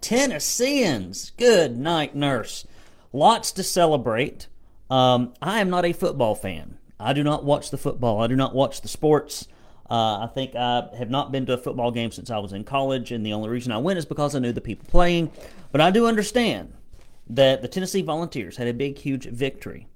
[0.00, 1.32] Tennesseans.
[1.36, 2.66] Good night, nurse.
[3.12, 4.46] Lots to celebrate.
[4.88, 6.78] Um, I am not a football fan.
[6.98, 8.22] I do not watch the football.
[8.22, 9.48] I do not watch the sports.
[9.90, 12.62] Uh, I think I have not been to a football game since I was in
[12.62, 15.32] college, and the only reason I went is because I knew the people playing.
[15.72, 16.74] But I do understand
[17.28, 19.88] that the Tennessee Volunteers had a big, huge victory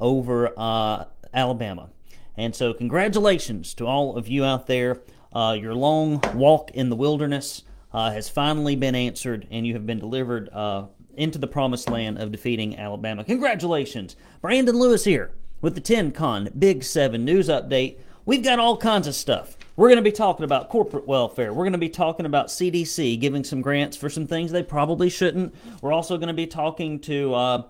[0.00, 1.04] over uh,
[1.34, 1.90] Alabama.
[2.36, 5.00] And so, congratulations to all of you out there.
[5.34, 7.62] Uh, your long walk in the wilderness
[7.92, 10.86] uh, has finally been answered, and you have been delivered uh,
[11.16, 13.24] into the promised land of defeating Alabama.
[13.24, 14.16] Congratulations.
[14.40, 17.98] Brandon Lewis here with the 10 Con Big 7 News Update.
[18.24, 19.56] We've got all kinds of stuff.
[19.74, 21.52] We're going to be talking about corporate welfare.
[21.52, 25.08] We're going to be talking about CDC giving some grants for some things they probably
[25.08, 25.54] shouldn't.
[25.80, 27.62] We're also going to be talking to, uh,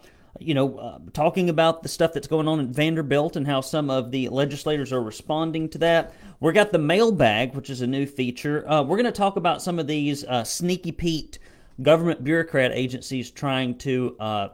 [0.43, 3.91] you know, uh, talking about the stuff that's going on at Vanderbilt and how some
[3.91, 6.15] of the legislators are responding to that.
[6.41, 8.69] We got the mailbag, which is a new feature.
[8.69, 11.39] Uh, we're going to talk about some of these uh, sneaky Pete
[11.81, 14.49] government bureaucrat agencies trying to uh,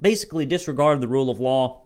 [0.00, 1.82] basically disregard the rule of law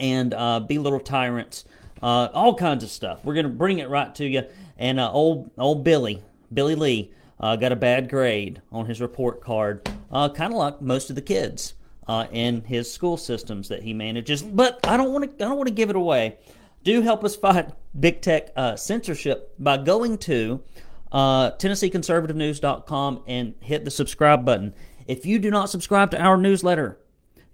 [0.00, 1.64] and uh, be little tyrants
[2.02, 3.24] all kinds of stuff.
[3.24, 4.44] We're going to bring it right to you.
[4.78, 7.10] And old old Billy, Billy Lee,
[7.40, 11.74] got a bad grade on his report card, kind of like most of the kids
[12.08, 14.42] uh, in his school systems that he manages.
[14.42, 16.38] But I don't want to I don't want to give it away.
[16.84, 20.62] Do help us fight big tech uh, censorship by going to
[21.12, 24.74] uh, TennesseeConservativeNews.com and hit the subscribe button.
[25.06, 26.98] If you do not subscribe to our newsletter,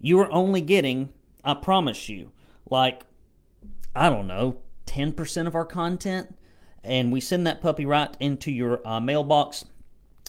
[0.01, 1.11] you are only getting,
[1.45, 2.33] I promise you,
[2.71, 3.03] like
[3.95, 6.35] I don't know, 10% of our content.
[6.85, 9.65] And we send that puppy right into your uh, mailbox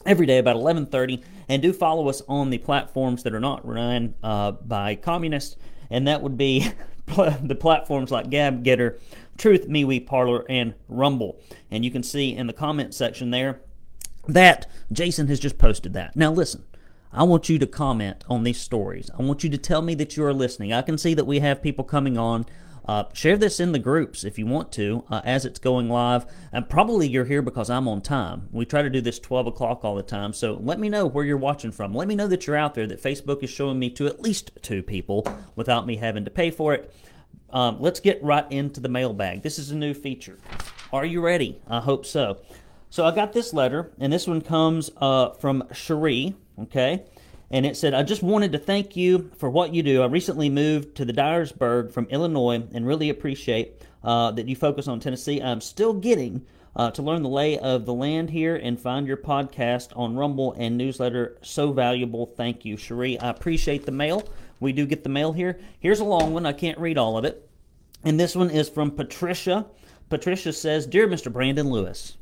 [0.06, 4.16] every day about 11.30 and do follow us on the platforms that are not run
[4.24, 5.56] uh, by communists
[5.90, 6.68] and that would be
[7.08, 9.00] the platforms like gab GETTR
[9.38, 11.40] truth MeWe Parler and rumble.
[11.72, 13.62] And you can see in the comment section there
[14.28, 16.16] that jason has just posted that.
[16.16, 16.64] Now listen
[17.12, 19.10] i want you to comment on these stories.
[19.18, 20.74] I want you to tell me that you are listening.
[20.74, 22.46] I can see that we have people coming on
[22.86, 26.26] uh, share this in the groups if you want to uh, as it's going live.
[26.52, 28.50] And probably you're here because I'm on time.
[28.52, 30.34] We try to do this 12 o'clock all the time.
[30.34, 31.94] So let me know where you're watching from.
[31.94, 34.52] Let me know that you're out there, that Facebook is showing me to at least
[34.62, 36.94] two people without me having to pay for it.
[37.50, 39.44] Um, let's get right into the mailbag.
[39.44, 40.38] This is a new feature.
[40.92, 41.62] Are you ready?
[41.68, 42.42] I hope so.
[42.90, 47.06] So I got this letter, and this one comes uh, from Cherie, okay?
[47.54, 50.02] And it said, I just wanted to thank you for what you do.
[50.02, 54.88] I recently moved to the Dyersburg from Illinois and really appreciate uh, that you focus
[54.88, 55.40] on Tennessee.
[55.40, 59.18] I'm still getting uh, to learn the lay of the land here and find your
[59.18, 62.26] podcast on Rumble and newsletter so valuable.
[62.26, 63.20] Thank you, Cherie.
[63.20, 64.28] I appreciate the mail.
[64.60, 65.60] We do get the mail here.
[65.80, 66.48] Here's a long one.
[66.48, 67.48] I can't read all of it.
[68.04, 69.68] And this one is from Patricia.
[70.10, 71.32] Patricia says, Dear Mr.
[71.32, 72.18] Brandon Lewis,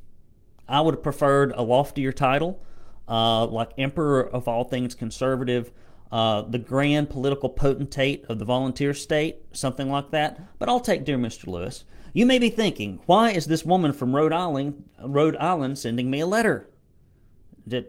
[0.68, 2.62] I would have preferred a loftier title
[3.08, 5.72] uh, like emperor of all things conservative,
[6.12, 10.60] uh, the grand political potentate of the volunteer state, something like that.
[10.60, 11.48] But I'll take dear Mr.
[11.48, 11.86] Lewis.
[12.14, 16.20] You may be thinking, why is this woman from Rhode Island, Rhode Island sending me
[16.20, 16.68] a letter?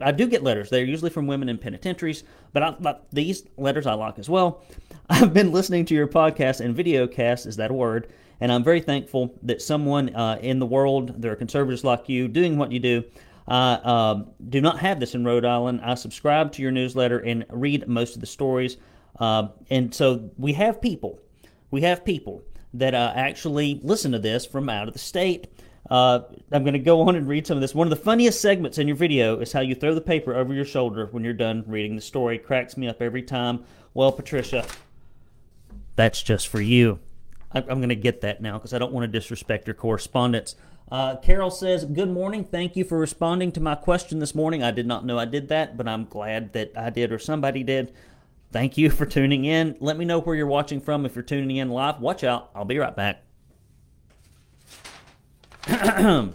[0.00, 0.70] I do get letters.
[0.70, 4.62] They're usually from women in penitentiaries, but, I, but these letters I like as well.
[5.10, 8.12] I've been listening to your podcast and video cast, is that a word?
[8.40, 12.28] And I'm very thankful that someone uh, in the world, there are conservatives like you,
[12.28, 13.04] doing what you do,
[13.48, 15.80] I uh, do not have this in Rhode Island.
[15.82, 18.76] I subscribe to your newsletter and read most of the stories.
[19.18, 21.18] Uh, and so we have people,
[21.70, 22.42] we have people
[22.74, 25.48] that uh, actually listen to this from out of the state.
[25.90, 26.20] Uh,
[26.52, 27.74] I'm going to go on and read some of this.
[27.74, 30.54] One of the funniest segments in your video is how you throw the paper over
[30.54, 32.36] your shoulder when you're done reading the story.
[32.36, 33.64] It cracks me up every time.
[33.92, 34.64] Well, Patricia,
[35.96, 37.00] that's just for you.
[37.54, 40.56] I'm going to get that now because I don't want to disrespect your correspondence.
[40.92, 42.44] Uh, Carol says, Good morning.
[42.44, 44.62] Thank you for responding to my question this morning.
[44.62, 47.62] I did not know I did that, but I'm glad that I did or somebody
[47.62, 47.94] did.
[48.52, 49.74] Thank you for tuning in.
[49.80, 51.98] Let me know where you're watching from if you're tuning in live.
[51.98, 52.50] Watch out.
[52.54, 53.24] I'll be right back.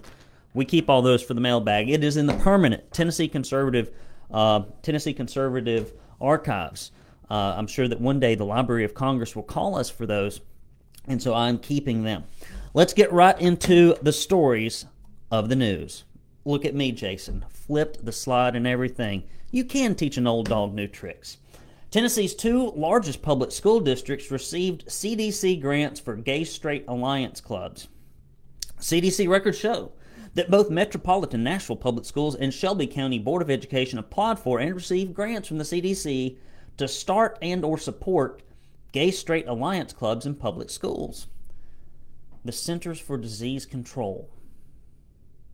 [0.55, 1.91] we keep all those for the mailbag.
[1.91, 3.91] It is in the permanent Tennessee Conservative
[4.31, 6.91] uh, Tennessee Conservative archives.
[7.29, 10.41] Uh, I'm sure that one day the Library of Congress will call us for those,
[11.07, 12.25] and so I'm keeping them.
[12.73, 14.85] Let's get right into the stories
[15.31, 16.03] of the news.
[16.45, 17.45] Look at me, Jason.
[17.49, 19.23] Flipped the slide and everything.
[19.51, 21.37] You can teach an old dog new tricks.
[21.89, 27.87] Tennessee's two largest public school districts received CDC grants for gay straight alliance clubs.
[28.79, 29.91] CDC records show
[30.33, 34.75] that both Metropolitan Nashville Public Schools and Shelby County Board of Education applied for and
[34.75, 36.37] received grants from the CDC
[36.77, 38.43] to start and or support
[38.97, 41.27] gay straight alliance clubs in public schools
[42.43, 44.27] the Centers for Disease Control.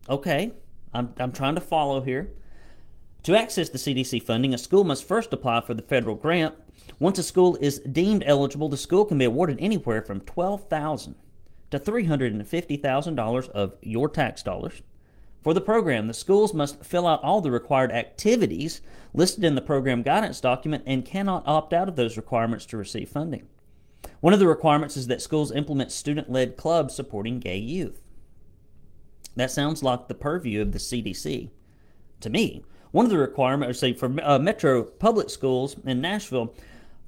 [0.08, 0.52] Okay,
[0.94, 2.32] I'm, I'm trying to follow here.
[3.24, 6.54] To access the CDC funding, a school must first apply for the federal grant.
[6.98, 11.14] Once a school is deemed eligible, the school can be awarded anywhere from 12,000
[11.70, 14.80] to $350,000 of your tax dollars.
[15.44, 18.80] For the program, the schools must fill out all the required activities
[19.12, 23.10] listed in the program guidance document and cannot opt out of those requirements to receive
[23.10, 23.46] funding.
[24.20, 28.00] One of the requirements is that schools implement student led clubs supporting gay youth.
[29.36, 31.50] That sounds like the purview of the CDC
[32.20, 32.64] to me.
[32.90, 36.54] One of the requirements, say, for uh, Metro Public Schools in Nashville,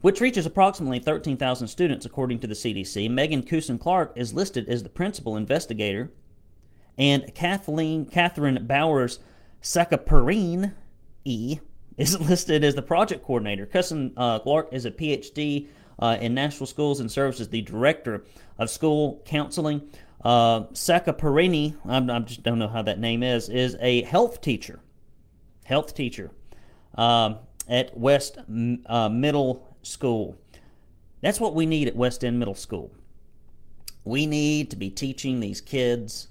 [0.02, 4.82] which reaches approximately 13,000 students according to the CDC, Megan Cousin Clark is listed as
[4.82, 6.10] the principal investigator,
[6.98, 9.18] and Kathleen Catherine Bowers
[9.62, 10.74] Sakaparine
[11.24, 11.58] E
[11.96, 13.66] is listed as the project coordinator.
[13.66, 15.66] Cousin uh, Clark is a PhD
[15.98, 18.24] uh, in Nashville Schools and serves as the director
[18.58, 19.82] of school counseling.
[20.24, 24.80] Uh, Sakaparini, I, I just don't know how that name is, is a health teacher
[25.66, 26.30] health teacher
[26.94, 27.38] um,
[27.68, 28.38] at West
[28.86, 30.38] uh, Middle School.
[31.20, 32.92] That's what we need at West End Middle School.
[34.04, 36.28] We need to be teaching these kids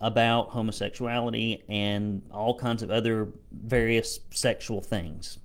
[0.00, 5.38] about homosexuality and all kinds of other various sexual things.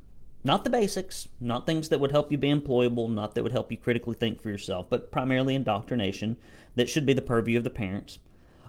[0.44, 3.72] Not the basics, not things that would help you be employable, not that would help
[3.72, 6.38] you critically think for yourself, but primarily indoctrination
[6.76, 8.20] that should be the purview of the parents.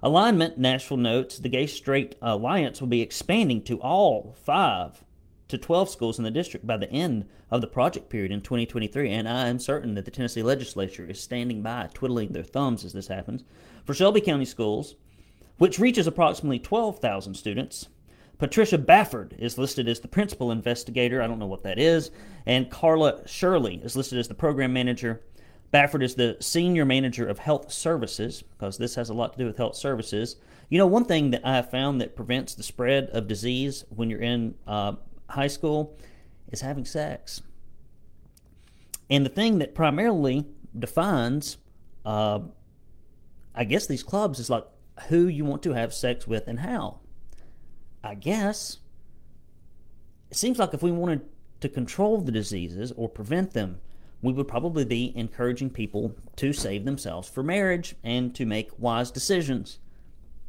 [0.03, 5.03] Alignment, Nashville notes, the Gay Straight Alliance will be expanding to all five
[5.49, 9.11] to 12 schools in the district by the end of the project period in 2023,
[9.11, 12.93] and I am certain that the Tennessee legislature is standing by, twiddling their thumbs as
[12.93, 13.45] this happens.
[13.85, 14.97] For Shelby County Schools,
[15.63, 17.87] which reaches approximately 12,000 students,
[18.37, 21.23] Patricia Bafford is listed as the principal investigator.
[21.23, 22.11] I don't know what that is.
[22.47, 25.23] And Carla Shirley is listed as the program manager.
[25.71, 29.47] Bafford is the senior manager of health services because this has a lot to do
[29.47, 30.35] with health services.
[30.69, 34.11] You know, one thing that I have found that prevents the spread of disease when
[34.11, 34.95] you're in uh,
[35.31, 35.97] high school
[36.49, 37.41] is having sex.
[39.09, 40.45] And the thing that primarily
[40.77, 41.59] defines,
[42.05, 42.41] uh,
[43.55, 44.65] I guess, these clubs is like
[45.09, 47.01] who you want to have sex with and how.
[48.05, 48.79] I guess
[50.31, 51.23] it seems like if we wanted
[51.61, 53.81] to control the diseases or prevent them,
[54.21, 59.11] we would probably be encouraging people to save themselves for marriage and to make wise
[59.11, 59.79] decisions.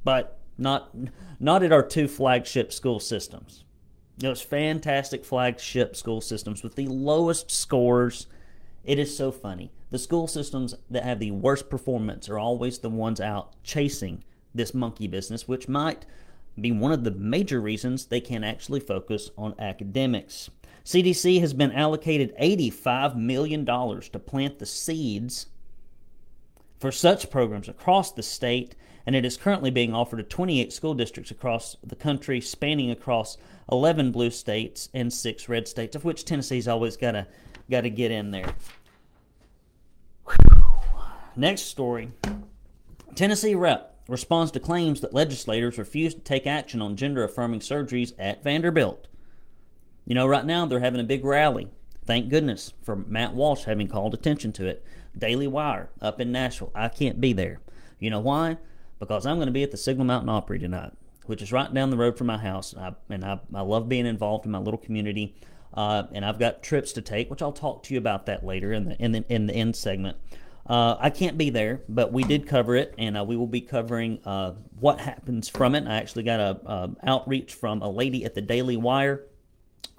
[0.04, 0.96] But not
[1.40, 3.64] not at our two flagship school systems.
[4.18, 8.28] Those fantastic flagship school systems with the lowest scores.
[8.84, 9.72] It is so funny.
[9.90, 14.24] The school systems that have the worst performance are always the ones out chasing
[14.54, 16.06] this monkey business, which might
[16.60, 20.50] be one of the major reasons they can't actually focus on academics.
[20.86, 25.48] CDC has been allocated $85 million to plant the seeds
[26.78, 30.94] for such programs across the state, and it is currently being offered to 28 school
[30.94, 33.38] districts across the country, spanning across
[33.72, 37.26] 11 blue states and six red states, of which Tennessee's always got to
[37.72, 38.54] got to get in there.
[40.28, 40.64] Whew.
[41.38, 42.12] Next story.
[43.16, 48.14] Tennessee rep responds to claims that legislators refuse to take action on gender affirming surgeries
[48.20, 49.08] at Vanderbilt.
[50.06, 51.70] You know, right now they're having a big rally.
[52.06, 54.84] Thank goodness for Matt Walsh having called attention to it.
[55.18, 56.72] Daily Wire up in Nashville.
[56.76, 57.60] I can't be there.
[58.00, 58.58] You know why?
[59.00, 60.92] Because I'm going to be at the Signal Mountain Opry tonight,
[61.26, 62.74] which is right down the road from my house.
[62.74, 65.36] And I, and I, I love being involved in my little community.
[65.74, 68.74] Uh, and I've got trips to take, which I'll talk to you about that later
[68.74, 70.18] in the in the, in the end segment.
[70.66, 73.60] Uh, I can't be there, but we did cover it, and uh, we will be
[73.60, 75.86] covering uh, what happens from it.
[75.88, 79.26] I actually got a, outreach from a lady at the Daily Wire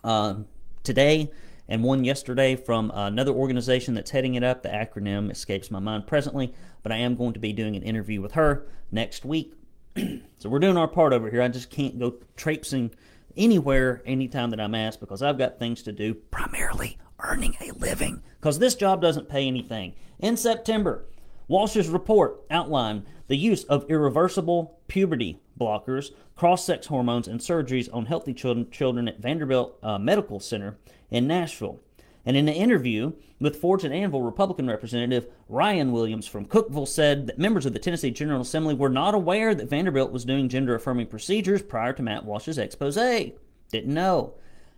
[0.02, 0.37] uh,
[0.83, 1.30] today
[1.68, 4.62] and one yesterday from another organization that's heading it up.
[4.62, 8.21] The acronym escapes my mind presently, but I am going to be doing an interview
[8.21, 9.54] with her next week.
[10.38, 11.42] so we're doing our part over here.
[11.42, 12.90] I just can't go traipsing
[13.37, 18.22] anywhere anytime that I'm asked because I've got things to do, primarily earning a living,
[18.40, 19.94] because this job doesn't pay anything.
[20.18, 21.04] In September,
[21.48, 28.06] Walsh's report outlined the use of irreversible puberty blockers, cross sex hormones, and surgeries on
[28.06, 30.76] healthy children, children at Vanderbilt uh, Medical Center
[31.10, 31.80] in Nashville.
[32.26, 37.26] And in an interview with Forge and Anvil Republican Representative Ryan Williams from Cookeville said
[37.26, 40.74] that members of the Tennessee General Assembly were not aware that Vanderbilt was doing gender
[40.74, 42.94] affirming procedures prior to Matt Walsh's expose.
[42.94, 44.34] Didn't know.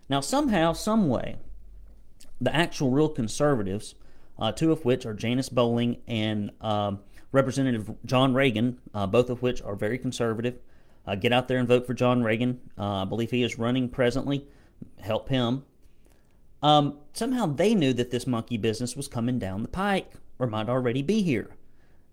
[0.09, 1.37] Now, somehow, someway,
[2.39, 3.95] the actual real conservatives,
[4.39, 6.99] uh, two of which are Janice Bowling and um,
[7.31, 10.59] Representative John Ragan, uh, both of which are very conservative.
[11.05, 12.57] Uh, get out there and vote for John Ragan.
[12.77, 14.45] Uh, I believe he is running presently.
[14.99, 15.63] Help him.
[16.61, 20.69] Um, somehow they knew that this monkey business was coming down the pike or might
[20.69, 21.51] already be here.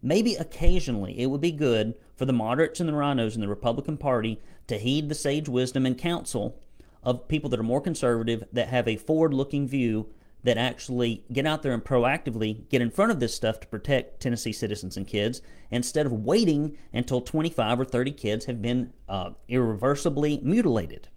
[0.02, 3.96] Maybe occasionally it would be good for the moderates and the RINOs in the Republican
[3.96, 6.60] Party to heed the sage wisdom and counsel
[7.04, 10.08] of people that are more conservative, that have a forward looking view,
[10.42, 14.20] that actually get out there and proactively get in front of this stuff to protect
[14.20, 19.30] Tennessee citizens and kids instead of waiting until 25 or 30 kids have been uh,
[19.48, 21.08] irreversibly mutilated.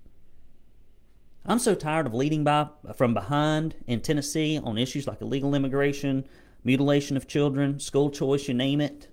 [1.45, 6.25] I'm so tired of leading by from behind in Tennessee on issues like illegal immigration,
[6.63, 9.09] mutilation of children, school choice, you name it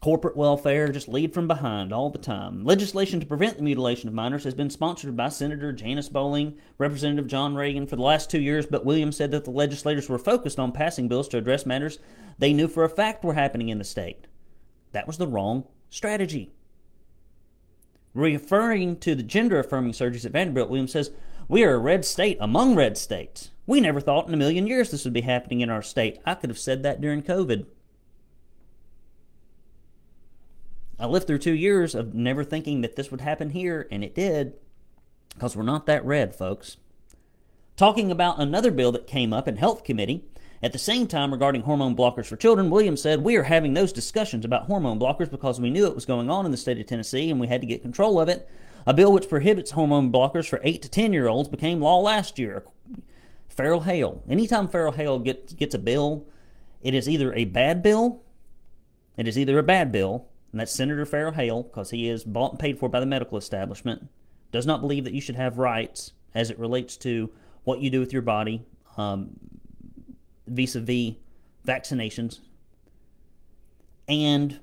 [0.00, 2.64] corporate welfare, just lead from behind all the time.
[2.64, 7.26] Legislation to prevent the mutilation of minors has been sponsored by Senator Janice Bowling, Representative
[7.26, 10.58] John Ragan for the last two years, but Williams said that the legislators were focused
[10.58, 11.98] on passing bills to address matters
[12.38, 14.26] they knew for a fact were happening in the state.
[14.92, 16.50] That was the wrong strategy.
[18.14, 21.10] Referring to the gender affirming surgeries at Vanderbilt, Williams says,
[21.46, 23.50] We are a red state among red states.
[23.66, 26.18] We never thought in a million years this would be happening in our state.
[26.24, 27.66] I could have said that during COVID.
[31.00, 34.14] I lived through two years of never thinking that this would happen here, and it
[34.14, 34.52] did,
[35.32, 36.76] because we're not that red, folks.
[37.74, 40.24] Talking about another bill that came up in Health Committee
[40.62, 43.94] at the same time regarding hormone blockers for children, Williams said, We are having those
[43.94, 46.86] discussions about hormone blockers because we knew it was going on in the state of
[46.86, 48.46] Tennessee and we had to get control of it.
[48.86, 52.38] A bill which prohibits hormone blockers for 8 to 10 year olds became law last
[52.38, 52.64] year.
[53.48, 54.22] Ferrell Haile.
[54.28, 56.26] Anytime Ferrell Haile gets, gets a bill,
[56.82, 58.22] it is either a bad bill,
[59.16, 62.52] it is either a bad bill, and that's Senator Ferrell Haile, because he is bought
[62.52, 64.08] and paid for by the medical establishment,
[64.50, 67.30] does not believe that you should have rights as it relates to
[67.64, 68.64] what you do with your body
[70.46, 71.14] vis a vis
[71.66, 72.40] vaccinations.
[74.08, 74.58] And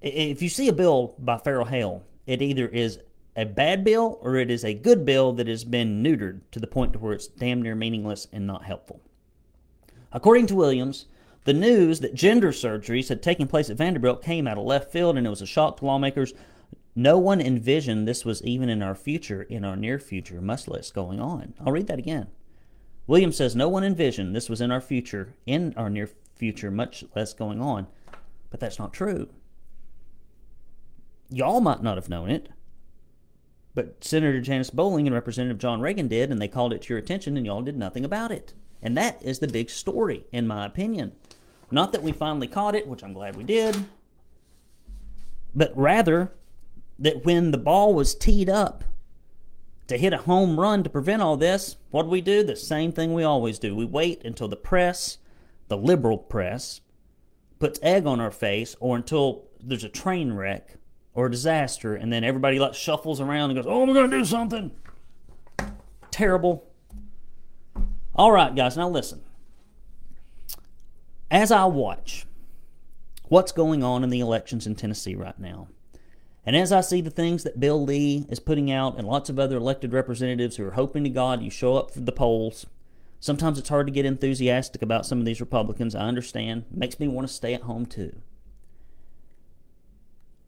[0.00, 3.00] if you see a bill by Ferrell Haile, it either is
[3.36, 6.66] a bad bill or it is a good bill that has been neutered to the
[6.66, 9.00] point to where it's damn near meaningless and not helpful.
[10.12, 11.06] According to Williams,
[11.44, 15.16] the news that gender surgeries had taken place at Vanderbilt came out of left field,
[15.16, 16.34] and it was a shock to lawmakers.
[16.94, 20.90] No one envisioned this was even in our future, in our near future, much less
[20.90, 21.54] going on.
[21.64, 22.28] I'll read that again.
[23.06, 27.04] Williams says no one envisioned this was in our future, in our near future, much
[27.16, 27.86] less going on.
[28.50, 29.30] But that's not true.
[31.30, 32.50] Y'all might not have known it,
[33.74, 36.98] but Senator Janice Bowling and Representative John Ragan did, and they called it to your
[36.98, 38.52] attention, and y'all did nothing about it.
[38.82, 41.12] And that is the big story, in my opinion.
[41.70, 43.84] Not that we finally caught it, which I'm glad we did,
[45.54, 46.32] but rather
[46.98, 48.84] that when the ball was teed up
[49.86, 52.42] to hit a home run to prevent all this, what do we do?
[52.42, 53.74] The same thing we always do.
[53.74, 55.18] We wait until the press,
[55.68, 56.80] the liberal press,
[57.58, 60.76] puts egg on our face or until there's a train wreck
[61.14, 64.18] or a disaster and then everybody like shuffles around and goes, "Oh, we're going to
[64.18, 64.70] do something."
[66.10, 66.66] Terrible.
[68.14, 69.22] All right, guys, now listen
[71.30, 72.26] as I watch
[73.28, 75.68] what's going on in the elections in Tennessee right now,
[76.44, 79.38] and as I see the things that Bill Lee is putting out and lots of
[79.38, 82.66] other elected representatives who are hoping to God you show up for the polls,
[83.20, 85.94] sometimes it's hard to get enthusiastic about some of these Republicans.
[85.94, 86.64] I understand.
[86.70, 88.16] Makes me want to stay at home too.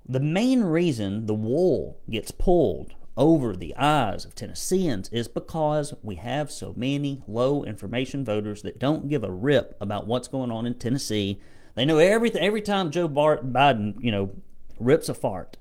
[0.09, 6.17] The main reason the wool gets pulled over the eyes of Tennesseans is because we
[6.17, 10.67] have so many low information voters that don't give a rip about what's going on
[10.67, 11.41] in Tennessee.
[11.75, 12.43] They know everything.
[12.43, 14.31] Every time Joe Biden, you know,
[14.79, 15.59] rips a fart,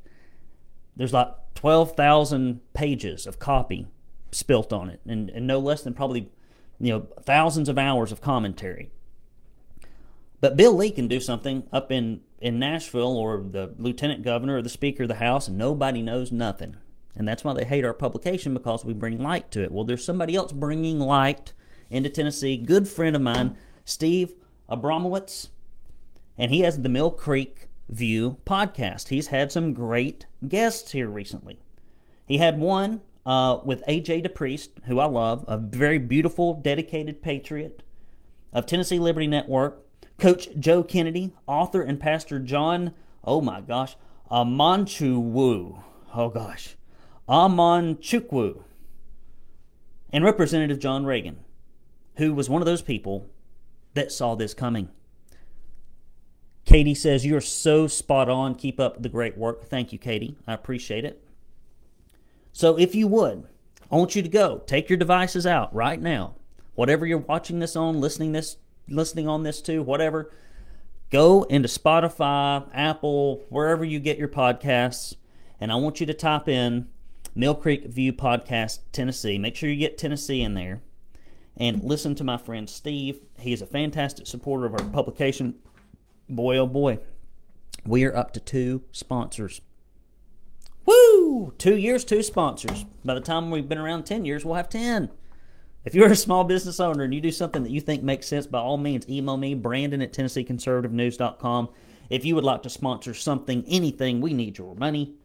[0.96, 3.88] there's like 12,000 pages of copy
[4.32, 6.30] spilt on it, and, and no less than probably,
[6.80, 8.92] you know, thousands of hours of commentary.
[10.40, 14.62] But Bill Lee can do something up in, in Nashville or the lieutenant governor or
[14.62, 16.78] the speaker of the House, and nobody knows nothing.
[17.16, 19.72] And that's why they hate our publication because we bring light to it.
[19.72, 21.54] Well, there's somebody else bringing light
[21.90, 22.58] into Tennessee.
[22.58, 24.34] Good friend of mine, Steve
[24.70, 25.50] Abramowitz,
[26.38, 29.10] and he has the Mill Creek View podcast.
[29.10, 31.60] He's had some great guests here recently.
[32.26, 37.84] He had one uh, with AJ DePriest, who I love, a very beautiful, dedicated patriot
[38.54, 39.86] of Tennessee Liberty Network.
[40.18, 43.96] Coach Joe Kennedy, author and pastor John, oh my gosh,
[44.30, 45.84] Amanchukwu.
[46.14, 46.76] Oh gosh.
[47.32, 48.62] Amanchukwu,
[50.12, 51.38] and Representative John Ragan,
[52.18, 53.30] who was one of those people
[53.94, 54.90] that saw this coming.
[56.66, 58.56] Katie says, You're so spot on.
[58.56, 59.64] Keep up the great work.
[59.64, 60.38] Thank you, Katie.
[60.46, 61.24] I appreciate it.
[62.52, 63.48] So, if you would,
[63.90, 64.62] I want you to go.
[64.68, 66.36] Take your devices out right now.
[66.76, 68.58] Whatever you're watching this on, listening this
[68.90, 70.34] listening on this to, whatever.
[71.10, 75.16] Go into Spotify, Apple, wherever you get your podcasts,
[75.62, 76.90] and I want you to type in
[77.34, 79.38] Mill Creek View Podcast, Tennessee.
[79.38, 80.82] Make sure you get Tennessee in there
[81.56, 83.20] and listen to my friend Steve.
[83.40, 85.56] He is a fantastic supporter of our publication.
[86.28, 87.00] Boy, oh boy,
[87.86, 89.62] we are up to two sponsors.
[90.86, 91.54] Woo!
[91.58, 92.86] Two years, two sponsors.
[93.06, 95.10] By the time we've been around 10 years, we'll have 10.
[95.86, 98.46] If you're a small business owner and you do something that you think makes sense,
[98.46, 101.70] by all means, email me, Brandon at TennesseeConservativeNews.com.
[102.10, 105.16] If you would like to sponsor something, anything, we need your money.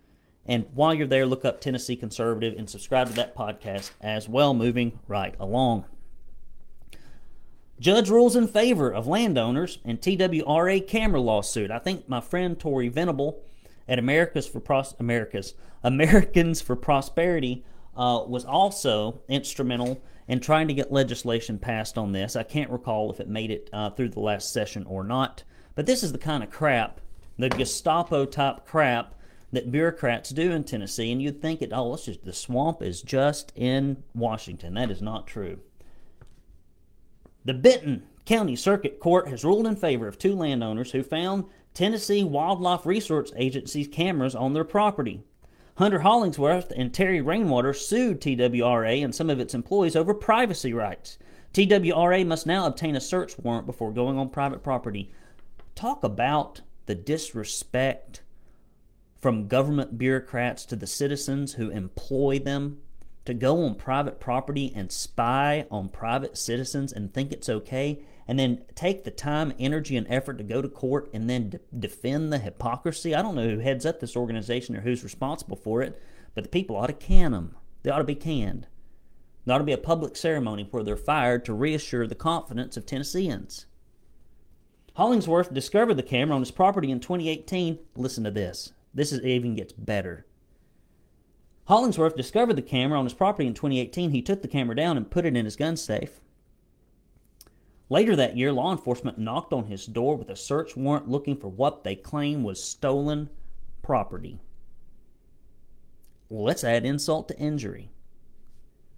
[0.47, 4.55] And while you're there, look up Tennessee Conservative and subscribe to that podcast as well,
[4.55, 5.85] moving right along.
[7.79, 11.71] Judge rules in favor of landowners in TWRA camera lawsuit.
[11.71, 13.43] I think my friend Tori Venable
[13.89, 17.65] at America's for Pros- America's Americans for Prosperity
[17.97, 22.35] uh, was also instrumental in trying to get legislation passed on this.
[22.35, 25.87] I can't recall if it made it uh, through the last session or not, but
[25.87, 27.01] this is the kind of crap,
[27.39, 29.15] the Gestapo type crap
[29.53, 31.71] that bureaucrats do in Tennessee, and you'd think it.
[31.73, 34.75] Oh, it's just the swamp is just in Washington.
[34.75, 35.61] That is not true.
[37.45, 42.25] The Benton County Circuit Court has ruled in favor of two landowners who found Tennessee
[42.25, 45.23] Wildlife Resource Agency's cameras on their property.
[45.77, 51.19] Hunter Hollingsworth and Terry Rainwater sued TWRA and some of its employees over privacy rights.
[51.53, 55.13] TWRA must now obtain a search warrant before going on private property.
[55.75, 58.23] Talk about the disrespect
[59.21, 62.79] from government bureaucrats to the citizens who employ them
[63.25, 68.39] to go on private property and spy on private citizens and think it's okay and
[68.39, 72.33] then take the time, energy, and effort to go to court and then de- defend
[72.33, 73.15] the hypocrisy.
[73.15, 76.01] I don't know who heads up this organization or who's responsible for it,
[76.35, 77.57] but the people ought to can them.
[77.83, 78.67] They ought to be canned.
[79.45, 82.85] There ought to be a public ceremony where they're fired to reassure the confidence of
[82.85, 83.67] Tennesseans.
[84.95, 87.79] Hollingsworth discovered the camera on his property in 2018.
[87.95, 88.73] Listen to this.
[88.97, 90.25] This is, even gets better.
[91.67, 94.11] Hollingsworth discovered the camera on his property in 2018.
[94.11, 96.21] He took the camera down and put it in his gun safe.
[97.91, 101.49] Later that year, law enforcement knocked on his door with a search warrant looking for
[101.49, 103.29] what they claim was stolen
[103.83, 104.41] property.
[106.31, 107.91] Well, let's add insult to injury.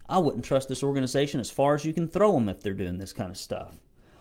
[0.08, 2.98] I wouldn't trust this organization as far as you can throw them if they're doing
[2.98, 3.74] this kind of stuff.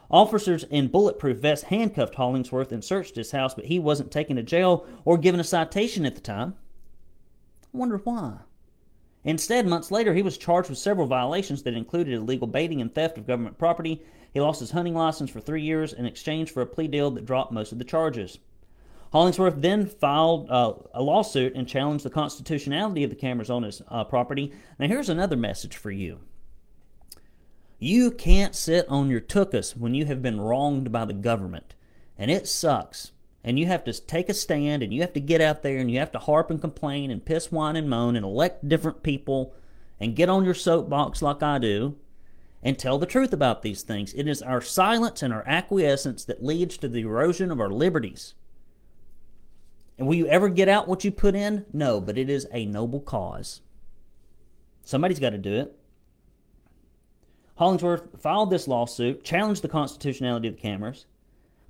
[0.10, 4.44] Officers in bulletproof vests handcuffed Hollingsworth and searched his house, but he wasn't taken to
[4.44, 6.56] jail or given a citation at the time.
[7.74, 8.38] I wonder why.
[9.26, 13.18] Instead, months later, he was charged with several violations that included illegal baiting and theft
[13.18, 14.02] of government property.
[14.34, 17.26] He lost his hunting license for three years in exchange for a plea deal that
[17.26, 18.40] dropped most of the charges.
[19.12, 23.82] Hollingsworth then filed uh, a lawsuit and challenged the constitutionality of the cameras on his
[23.90, 24.54] uh, property.
[24.80, 26.20] Now, here's another message for you.
[27.80, 31.76] You can't sit on your tuchus when you have been wronged by the government,
[32.18, 33.12] and it sucks
[33.48, 35.90] and you have to take a stand and you have to get out there and
[35.90, 39.56] you have to harp and complain and piss, whine, and moan and elect different people
[40.02, 41.96] and get on your soapbox like I do
[42.62, 44.14] and tell the truth about these things.
[44.16, 48.34] It is our silence and our acquiescence that leads to the erosion of our liberties.
[49.98, 51.66] And will you ever get out what you put in?
[51.72, 53.62] No, but it is a noble cause.
[54.84, 55.80] Somebody's got to do it.
[57.58, 61.06] Hollingsworth filed this lawsuit, challenged the constitutionality of the cameras,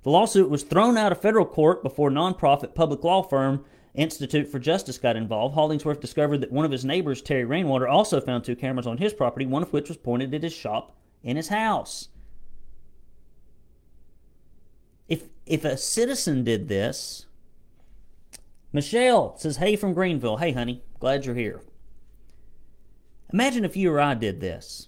[0.02, 4.58] the lawsuit was thrown out of federal court before nonprofit public law firm Institute for
[4.58, 5.54] Justice got involved.
[5.54, 9.12] Hollingsworth discovered that one of his neighbors, Terry Rainwater, also found two cameras on his
[9.12, 12.08] property, one of which was pointed at his shop in his house.
[15.08, 17.26] If if a citizen did this,
[18.72, 20.36] Michelle says, "Hey from Greenville.
[20.36, 21.62] Hey, honey, glad you're here."
[23.32, 24.87] Imagine if you or I did this.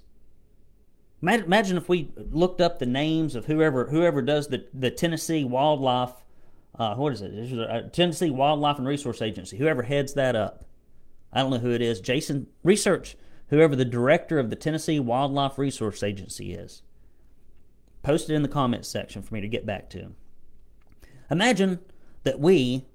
[1.22, 6.14] Imagine if we looked up the names of whoever whoever does the, the Tennessee Wildlife,
[6.78, 7.92] uh, what is it?
[7.92, 9.58] Tennessee Wildlife and Resource Agency.
[9.58, 10.64] Whoever heads that up,
[11.32, 12.00] I don't know who it is.
[12.00, 13.16] Jason, research
[13.48, 16.82] whoever the director of the Tennessee Wildlife Resource Agency is.
[18.02, 20.12] Post it in the comments section for me to get back to.
[21.30, 21.80] Imagine
[22.22, 22.86] that we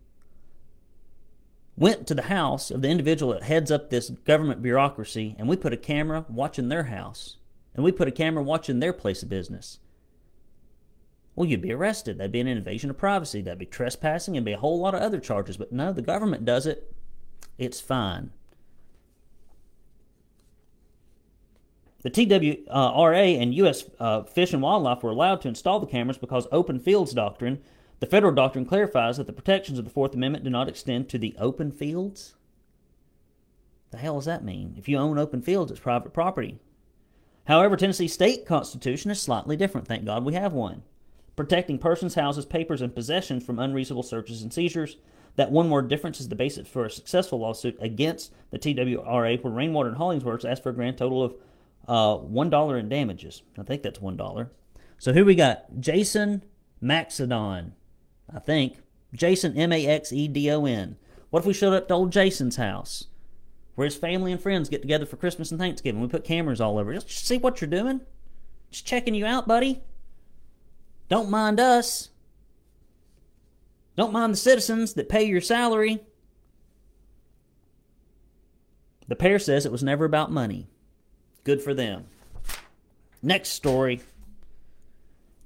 [1.78, 5.56] went to the house of the individual that heads up this government bureaucracy and we
[5.56, 7.38] put a camera watching their house
[7.76, 9.80] and we put a camera watching their place of business.
[11.36, 12.18] Well, you'd be arrested.
[12.18, 13.42] That'd be an invasion of privacy.
[13.42, 15.58] That'd be trespassing and be a whole lot of other charges.
[15.58, 16.94] But no, the government does it.
[17.58, 18.32] It's fine.
[22.04, 23.86] The TWRA and U.S.
[24.00, 27.62] Uh, Fish and Wildlife were allowed to install the cameras because open fields doctrine,
[28.00, 31.18] the federal doctrine clarifies that the protections of the Fourth Amendment do not extend to
[31.18, 32.36] the open fields.
[33.90, 34.76] The hell does that mean?
[34.78, 36.60] If you own open fields, it's private property.
[37.46, 39.88] However, Tennessee state constitution is slightly different.
[39.88, 40.84] Thank God we have one.
[41.36, 44.98] Protecting persons, houses, papers, and possessions from unreasonable searches and seizures.
[45.36, 49.54] That one word difference is the basis for a successful lawsuit against the TWRA, where
[49.54, 51.36] Rainwater and Hollingsworth asked for a grand total of
[51.88, 53.42] uh, $1 in damages.
[53.58, 54.50] I think that's $1.
[54.98, 55.80] So who we got?
[55.80, 56.44] Jason
[56.82, 57.72] Maxedon,
[58.34, 58.78] I think.
[59.14, 60.98] Jason, M A X E D O N.
[61.30, 63.08] What if we showed up to old Jason's house,
[63.76, 66.02] where his family and friends get together for Christmas and Thanksgiving?
[66.02, 66.94] We put cameras all over.
[66.94, 68.02] Just see what you're doing.
[68.72, 69.82] Just checking you out, buddy.
[71.10, 72.10] Don't mind us.
[73.96, 76.04] Don't mind the citizens that pay your salary.
[79.08, 80.68] The pair says it was never about money.
[81.44, 82.06] Good for them.
[83.22, 84.02] Next story.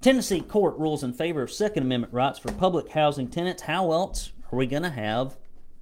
[0.02, 3.64] Tennessee court rules in favor of Second Amendment rights for public housing tenants.
[3.64, 5.36] How else are we going to have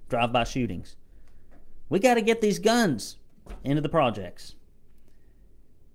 [0.08, 0.96] drive by shootings?
[1.88, 3.16] We got to get these guns
[3.64, 4.54] into the projects.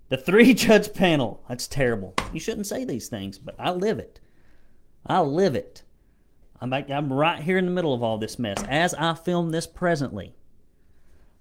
[0.08, 2.14] The three judge panel, that's terrible.
[2.32, 4.20] You shouldn't say these things, but I live it.
[5.06, 5.82] I live it.
[6.60, 9.66] I'm, I'm right here in the middle of all this mess as I film this
[9.66, 10.34] presently.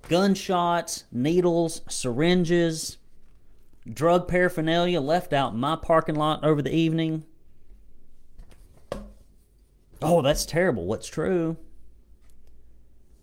[0.10, 2.98] Gunshots, needles, syringes,
[3.92, 7.26] drug paraphernalia left out in my parking lot over the evening.
[10.02, 10.86] Oh, that's terrible.
[10.86, 11.56] What's true?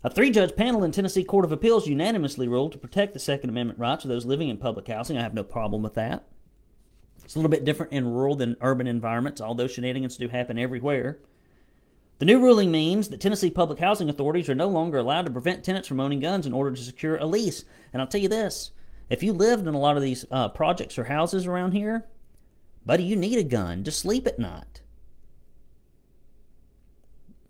[0.03, 3.51] A three judge panel in Tennessee Court of Appeals unanimously ruled to protect the Second
[3.51, 5.15] Amendment rights of those living in public housing.
[5.15, 6.23] I have no problem with that.
[7.23, 11.19] It's a little bit different in rural than urban environments, although shenanigans do happen everywhere.
[12.17, 15.63] The new ruling means that Tennessee public housing authorities are no longer allowed to prevent
[15.63, 17.63] tenants from owning guns in order to secure a lease.
[17.93, 18.71] And I'll tell you this
[19.07, 22.07] if you lived in a lot of these uh, projects or houses around here,
[22.85, 24.81] buddy, you need a gun to sleep at night.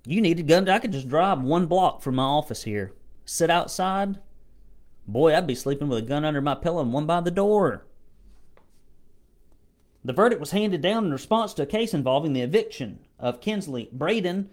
[0.06, 0.68] You need a gun.
[0.68, 2.94] I could just drive one block from my office here,
[3.26, 4.20] sit outside.
[5.08, 7.86] Boy, I'd be sleeping with a gun under my pillow and one by the door.
[10.04, 13.90] The verdict was handed down in response to a case involving the eviction of Kinsley
[13.92, 14.50] Braden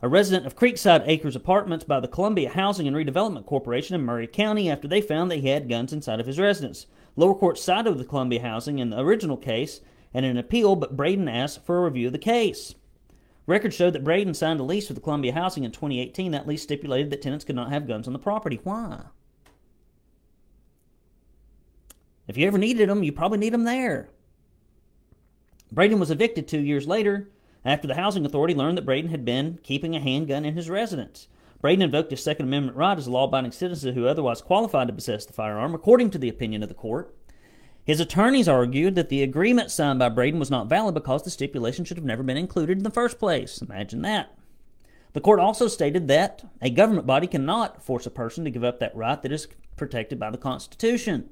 [0.00, 4.28] a resident of Creekside Acres Apartments by the Columbia Housing and Redevelopment Corporation in Maury
[4.28, 6.86] County after they found that he had guns inside of his residence.
[7.16, 9.80] Lower court sided with the Columbia Housing in the original case
[10.14, 12.76] and an appeal, but Braden asked for a review of the case.
[13.48, 16.32] Records showed that Braden signed a lease with the Columbia Housing in 2018.
[16.32, 18.60] That lease stipulated that tenants could not have guns on the property.
[18.62, 19.06] Why?
[22.26, 24.10] If you ever needed them, you probably need them there.
[25.72, 27.30] Braden was evicted two years later
[27.64, 31.26] after the housing authority learned that Braden had been keeping a handgun in his residence.
[31.62, 34.92] Braden invoked his Second Amendment right as a law abiding citizen who otherwise qualified to
[34.92, 37.16] possess the firearm, according to the opinion of the court.
[37.88, 41.86] His attorneys argued that the agreement signed by Braden was not valid because the stipulation
[41.86, 43.62] should have never been included in the first place.
[43.62, 44.36] Imagine that.
[45.14, 48.78] The court also stated that a government body cannot force a person to give up
[48.80, 49.48] that right that is
[49.78, 51.30] protected by the Constitution.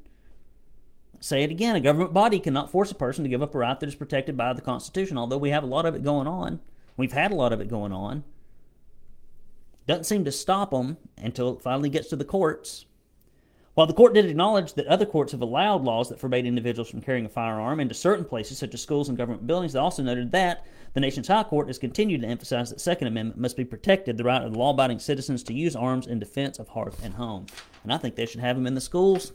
[1.20, 3.78] Say it again a government body cannot force a person to give up a right
[3.78, 6.60] that is protected by the Constitution, although we have a lot of it going on.
[6.96, 8.24] We've had a lot of it going on.
[9.86, 12.86] Doesn't seem to stop them until it finally gets to the courts.
[13.76, 17.02] While the court did acknowledge that other courts have allowed laws that forbade individuals from
[17.02, 20.32] carrying a firearm into certain places, such as schools and government buildings, they also noted
[20.32, 24.16] that the nation's high court has continued to emphasize that Second Amendment must be protected,
[24.16, 27.46] the right of law-abiding citizens to use arms in defense of hearth and home.
[27.84, 29.32] And I think they should have them in the schools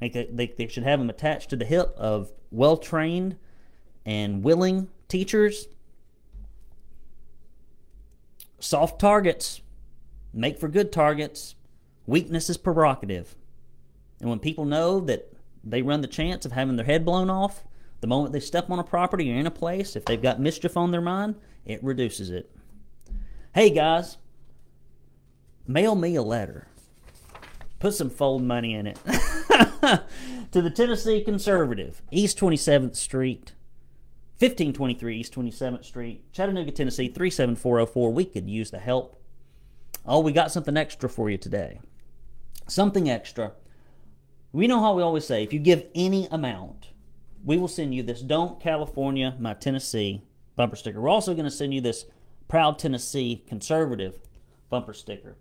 [0.00, 3.36] I think they, they should have them attached to the hip of well trained
[4.06, 5.68] and willing teachers.
[8.58, 9.60] Soft targets
[10.32, 11.54] make for good targets.
[12.06, 13.36] Weakness is prerogative.
[14.20, 15.32] And when people know that
[15.64, 17.64] they run the chance of having their head blown off
[18.00, 20.76] the moment they step on a property or in a place, if they've got mischief
[20.76, 21.34] on their mind,
[21.66, 22.50] it reduces it.
[23.54, 24.16] Hey guys,
[25.66, 26.66] mail me a letter.
[27.78, 28.98] Put some fold money in it.
[30.52, 33.52] to the Tennessee Conservative, East 27th Street,
[34.38, 38.12] 1523 East 27th Street, Chattanooga, Tennessee 37404.
[38.12, 39.22] We could use the help.
[40.06, 41.80] Oh, we got something extra for you today.
[42.66, 43.52] Something extra.
[44.52, 46.88] We know how we always say if you give any amount,
[47.44, 50.22] we will send you this Don't California My Tennessee
[50.56, 51.00] bumper sticker.
[51.00, 52.06] We're also going to send you this
[52.48, 54.18] Proud Tennessee Conservative
[54.68, 55.36] bumper sticker.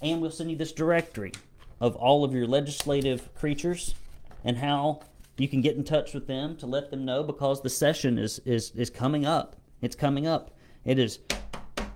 [0.00, 1.32] And we'll send you this directory
[1.80, 3.94] of all of your legislative creatures
[4.42, 5.00] and how
[5.36, 8.38] you can get in touch with them to let them know because the session is,
[8.46, 9.56] is, is coming up.
[9.82, 10.50] It's coming up.
[10.86, 11.18] It is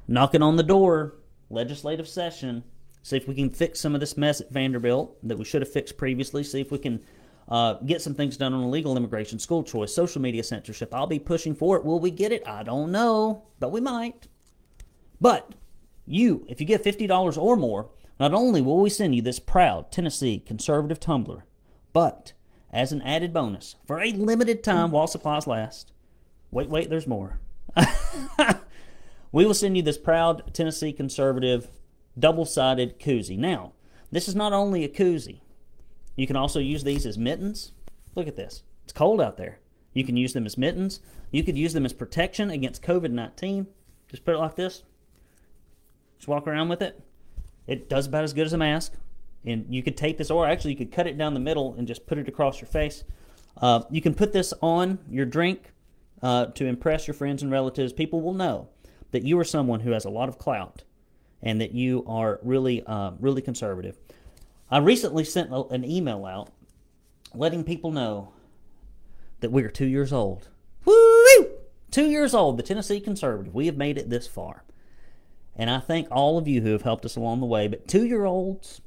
[0.06, 1.14] knocking on the door,
[1.48, 2.64] legislative session.
[3.02, 5.72] See if we can fix some of this mess at Vanderbilt that we should have
[5.72, 6.44] fixed previously.
[6.44, 7.02] See if we can
[7.48, 10.94] uh, get some things done on illegal immigration, school choice, social media censorship.
[10.94, 11.84] I'll be pushing for it.
[11.84, 12.46] Will we get it?
[12.46, 14.28] I don't know, but we might.
[15.20, 15.54] But
[16.06, 19.90] you, if you give $50 or more, not only will we send you this proud
[19.90, 21.46] Tennessee conservative tumbler,
[21.92, 22.34] but
[22.72, 25.92] as an added bonus, for a limited time while supplies last,
[26.50, 27.40] wait, wait, there's more.
[29.32, 31.68] we will send you this proud Tennessee conservative
[32.20, 33.38] double sided koozie.
[33.38, 33.72] Now,
[34.10, 35.40] this is not only a koozie,
[36.16, 37.72] you can also use these as mittens.
[38.14, 38.62] Look at this.
[38.84, 39.58] It's cold out there.
[39.94, 41.00] You can use them as mittens.
[41.30, 43.66] You could use them as protection against COVID 19.
[44.08, 44.82] Just put it like this.
[46.18, 47.00] Just walk around with it.
[47.66, 48.92] It does about as good as a mask.
[49.44, 51.88] And you could take this, or actually, you could cut it down the middle and
[51.88, 53.04] just put it across your face.
[53.56, 55.72] Uh, you can put this on your drink
[56.22, 57.92] uh, to impress your friends and relatives.
[57.92, 58.68] People will know
[59.12, 60.84] that you are someone who has a lot of clout
[61.42, 63.96] and that you are really, uh, really conservative.
[64.70, 66.50] I recently sent an email out
[67.34, 68.32] letting people know
[69.40, 70.48] that we are two years old.
[70.84, 71.50] Woo!
[71.90, 73.54] Two years old, the Tennessee Conservative.
[73.54, 74.64] We have made it this far.
[75.56, 77.68] And I thank all of you who have helped us along the way.
[77.68, 78.80] But two year olds,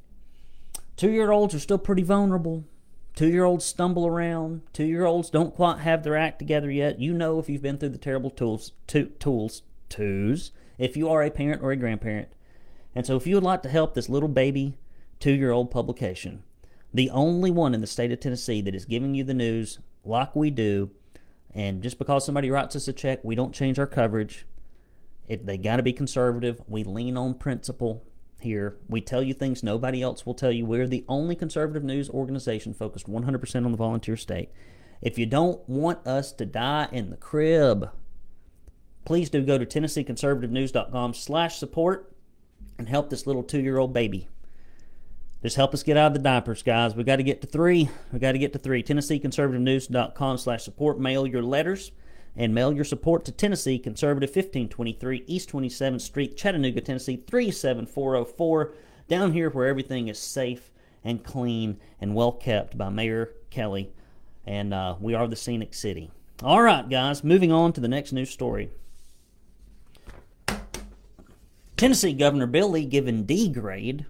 [0.96, 2.64] two year olds are still pretty vulnerable.
[3.14, 4.62] Two year olds stumble around.
[4.72, 6.98] Two year olds don't quite have their act together yet.
[6.98, 11.22] You know if you've been through the terrible tools, to, tools, twos, if you are
[11.22, 12.28] a parent or a grandparent.
[12.94, 14.78] And so if you would like to help this little baby
[15.20, 16.42] two year old publication,
[16.92, 20.36] the only one in the state of Tennessee that is giving you the news like
[20.36, 20.90] we do,
[21.52, 24.46] and just because somebody writes us a check, we don't change our coverage.
[25.26, 28.04] If they got to be conservative, we lean on principle
[28.40, 28.76] here.
[28.88, 30.66] We tell you things nobody else will tell you.
[30.66, 34.50] We're the only conservative news organization focused 100% on the volunteer state.
[35.00, 37.90] If you don't want us to die in the crib,
[39.04, 42.13] please do go to tennesseeconservativenews.com slash support
[42.78, 44.28] and help this little two-year-old baby.
[45.42, 46.94] Just help us get out of the diapers, guys.
[46.94, 47.90] We got to get to three.
[48.12, 48.82] We got to get to three.
[48.82, 50.98] TennesseeConservativeNews.com slash support.
[50.98, 51.92] Mail your letters
[52.34, 58.72] and mail your support to Tennessee Conservative 1523 East 27th Street, Chattanooga, Tennessee 37404.
[59.06, 60.70] Down here where everything is safe
[61.04, 63.92] and clean and well kept by Mayor Kelly.
[64.46, 66.10] And uh, we are the Scenic City.
[66.42, 68.70] All right, guys, moving on to the next news story.
[71.76, 74.06] Tennessee Governor Bill Lee given D grade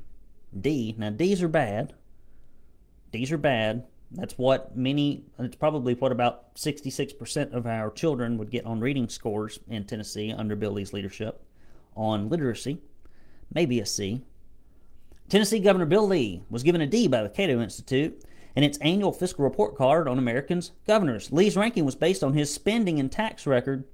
[0.58, 0.94] D.
[0.98, 1.94] Now, D's are bad.
[3.10, 3.84] D's are bad.
[4.12, 9.08] That's what many, it's probably what about 66% of our children would get on reading
[9.08, 11.42] scores in Tennessee under Bill Lee's leadership.
[11.96, 12.78] On literacy,
[13.52, 14.22] maybe a C.
[15.28, 18.22] Tennessee Governor Bill Lee was given a D by the Cato Institute
[18.54, 21.32] in its annual fiscal report card on Americans' governors.
[21.32, 23.84] Lee's ranking was based on his spending and tax record,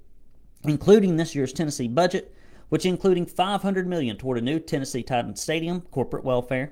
[0.63, 2.35] including this year's Tennessee budget,
[2.71, 6.71] which including 500 million toward a new Tennessee Titan Stadium, corporate welfare.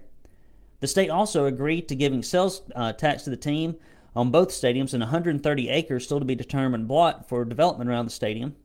[0.79, 3.75] The state also agreed to giving sales uh, tax to the team
[4.15, 8.11] on both stadiums and 130 acres still to be determined blot for development around the
[8.11, 8.55] stadium.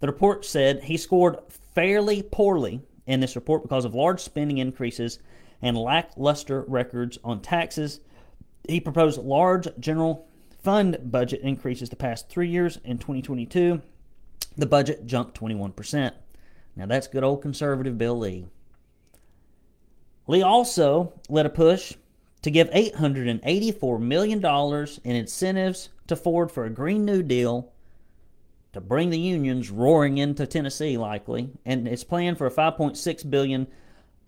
[0.00, 1.36] The report said he scored
[1.74, 5.18] fairly poorly in this report because of large spending increases
[5.60, 8.00] and lackluster records on taxes.
[8.66, 10.26] He proposed large general
[10.62, 12.78] fund budget increases the past three years.
[12.82, 13.82] In 2022,
[14.56, 16.14] the budget jumped 21%.
[16.78, 18.46] Now that's good old conservative Bill Lee.
[20.28, 21.94] Lee also led a push
[22.42, 24.44] to give $884 million
[25.04, 27.72] in incentives to Ford for a Green New Deal
[28.72, 33.66] to bring the unions roaring into Tennessee likely and it's planned for a 5.6 billion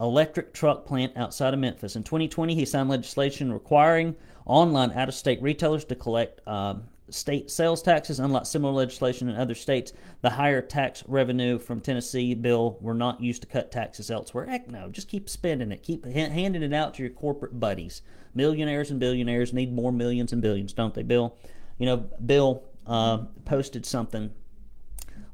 [0.00, 1.94] electric truck plant outside of Memphis.
[1.94, 6.74] In 2020 he signed legislation requiring online out-of-state retailers to collect uh,
[7.14, 8.18] state sales taxes.
[8.20, 9.92] Unlike similar legislation in other states,
[10.23, 14.46] the higher tax revenue from Tennessee bill were not used to cut taxes elsewhere.
[14.46, 15.83] Heck no, just keep spending it.
[15.83, 18.03] Keep handing it out to your corporate buddies.
[18.35, 21.37] Millionaires and billionaires need more millions and billions, don't they, Bill?
[21.79, 24.31] You know, Bill uh, posted something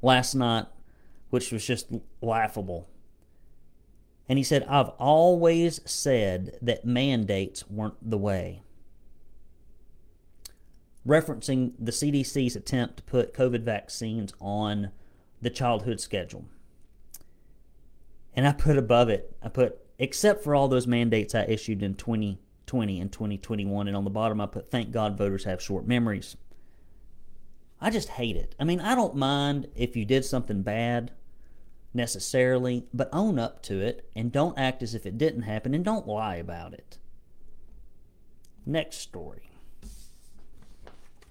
[0.03, 0.67] last night
[1.31, 2.89] which was just laughable.
[4.29, 8.63] And he said, I've always said that mandates weren't the way
[11.07, 14.91] referencing the CDC's attempt to put COVID vaccines on
[15.41, 16.47] the childhood schedule.
[18.35, 21.95] And I put above it, I put, except for all those mandates I issued in
[21.95, 23.89] 2020 and 2021.
[23.89, 26.37] And on the bottom, I put, thank God voters have short memories.
[27.81, 28.55] I just hate it.
[28.59, 31.13] I mean, I don't mind if you did something bad
[31.95, 35.85] necessarily, but own up to it and don't act as if it didn't happen and
[35.85, 36.99] don't lie about it.
[38.67, 39.51] Next story.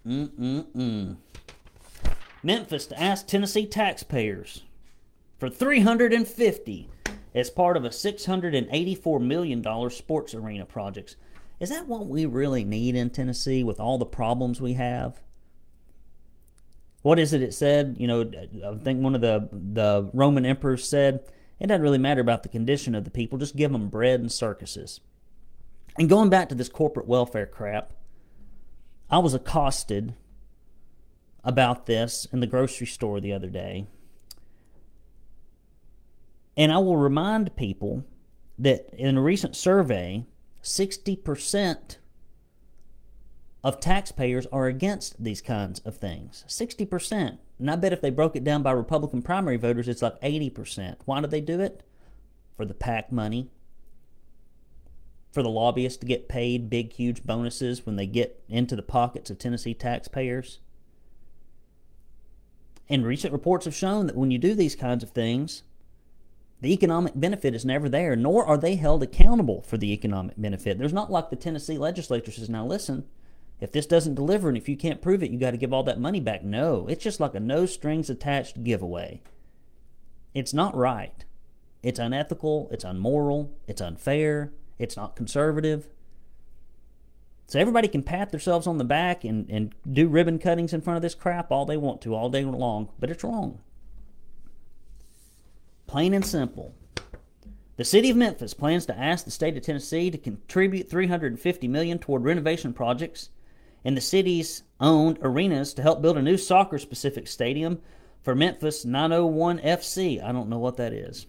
[0.06, 1.18] Mm-mm-mm.
[2.44, 4.64] Memphis to ask Tennessee taxpayers
[5.40, 6.90] for 350
[7.34, 11.16] as part of a $684 million sports arena project.
[11.60, 15.22] Is that what we really need in Tennessee with all the problems we have?
[17.02, 17.98] What is it it said?
[18.00, 18.32] You know,
[18.66, 21.24] I think one of the, the Roman emperors said,
[21.60, 24.32] it doesn't really matter about the condition of the people, just give them bread and
[24.32, 25.00] circuses.
[25.98, 27.92] And going back to this corporate welfare crap,
[29.10, 30.16] I was accosted
[31.44, 33.86] about this in the grocery store the other day.
[36.58, 38.06] And I will remind people
[38.58, 40.26] that in a recent survey,
[40.64, 41.98] 60%
[43.64, 46.46] of taxpayers are against these kinds of things.
[46.48, 47.38] 60%.
[47.60, 50.98] And I bet if they broke it down by Republican primary voters, it's like 80%.
[51.06, 51.84] Why do they do it?
[52.56, 53.50] For the PAC money,
[55.36, 59.30] for the lobbyists to get paid big, huge bonuses when they get into the pockets
[59.30, 60.60] of Tennessee taxpayers.
[62.88, 65.64] And recent reports have shown that when you do these kinds of things,
[66.62, 70.78] the economic benefit is never there, nor are they held accountable for the economic benefit.
[70.78, 73.04] There's not like the Tennessee legislature says, now listen,
[73.60, 75.84] if this doesn't deliver and if you can't prove it, you got to give all
[75.84, 76.46] that money back.
[76.46, 79.22] No, it's just like a no strings attached giveaway.
[80.34, 81.26] It's not right.
[81.84, 85.88] It's unethical, it's unmoral, it's unfair, it's not conservative.
[87.48, 90.98] So everybody can pat themselves on the back and, and do ribbon cuttings in front
[90.98, 93.60] of this crap all they want to, all day long, but it's wrong.
[95.88, 96.74] Plain and simple.
[97.78, 102.00] The city of Memphis plans to ask the state of Tennessee to contribute 350 million
[102.00, 103.30] toward renovation projects
[103.84, 107.80] in the city's owned arenas to help build a new soccer specific stadium
[108.24, 110.24] for Memphis 901 FC.
[110.24, 111.28] I don't know what that is.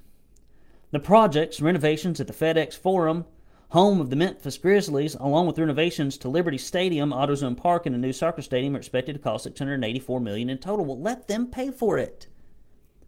[0.92, 3.26] The projects, renovations at the FedEx Forum,
[3.70, 7.98] home of the Memphis Grizzlies, along with renovations to Liberty Stadium, AutoZone Park, and a
[7.98, 10.84] new soccer stadium are expected to cost 684 million in total.
[10.84, 12.28] Well, let them pay for it.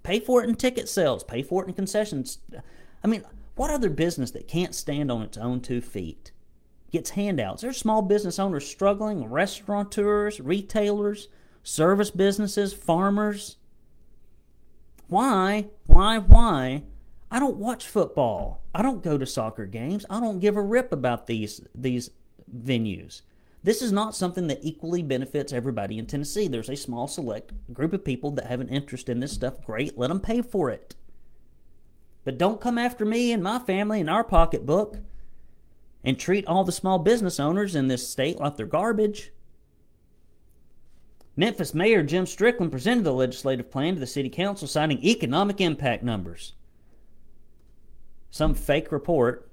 [0.03, 1.23] Pay for it in ticket sales.
[1.23, 2.39] Pay for it in concessions.
[3.05, 6.33] I mean, what other business that can't stand on its own two feet
[6.91, 7.63] gets handouts?
[7.63, 11.29] There's small business owners struggling, restaurateurs, retailers,
[11.63, 13.57] service businesses, farmers.
[15.09, 16.83] Why, why, why?
[17.31, 18.63] I don't watch football.
[18.79, 20.07] I don't go to soccer games.
[20.09, 22.11] I don't give a rip about these these
[22.57, 23.23] venues.
[23.65, 26.47] This is not something that equally benefits everybody in Tennessee.
[26.47, 29.65] There's a small select group of people that have an interest in this stuff.
[29.65, 30.95] Great, let them pay for it.
[32.25, 34.99] But don't come after me and my family and our pocketbook
[36.05, 39.33] and treat all the small business owners in this state like they're garbage.
[41.35, 46.05] Memphis Mayor Jim Strickland presented the legislative plan to the City Council citing economic impact
[46.05, 46.53] numbers.
[48.31, 49.49] Some fake report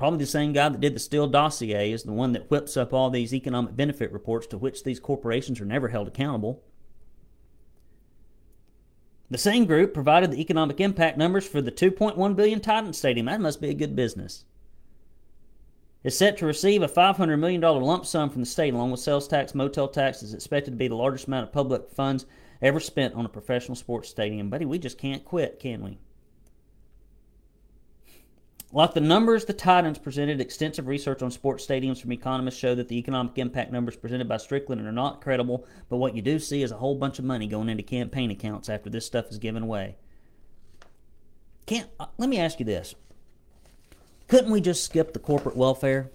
[0.00, 2.94] Probably the same guy that did the Steele dossier is the one that whips up
[2.94, 6.62] all these economic benefit reports to which these corporations are never held accountable.
[9.28, 13.26] The same group provided the economic impact numbers for the 2.1 billion Titan Stadium.
[13.26, 14.46] That must be a good business.
[16.02, 19.28] Is set to receive a $500 million lump sum from the state, along with sales
[19.28, 22.24] tax, motel tax, is expected to be the largest amount of public funds
[22.62, 24.48] ever spent on a professional sports stadium.
[24.48, 25.98] Buddy, we just can't quit, can we?
[28.72, 32.86] Like the numbers the Titans presented, extensive research on sports stadiums from economists show that
[32.86, 36.62] the economic impact numbers presented by Strickland are not credible, but what you do see
[36.62, 39.64] is a whole bunch of money going into campaign accounts after this stuff is given
[39.64, 39.96] away.
[41.66, 42.94] Can't uh, let me ask you this.
[44.28, 46.12] Couldn't we just skip the corporate welfare?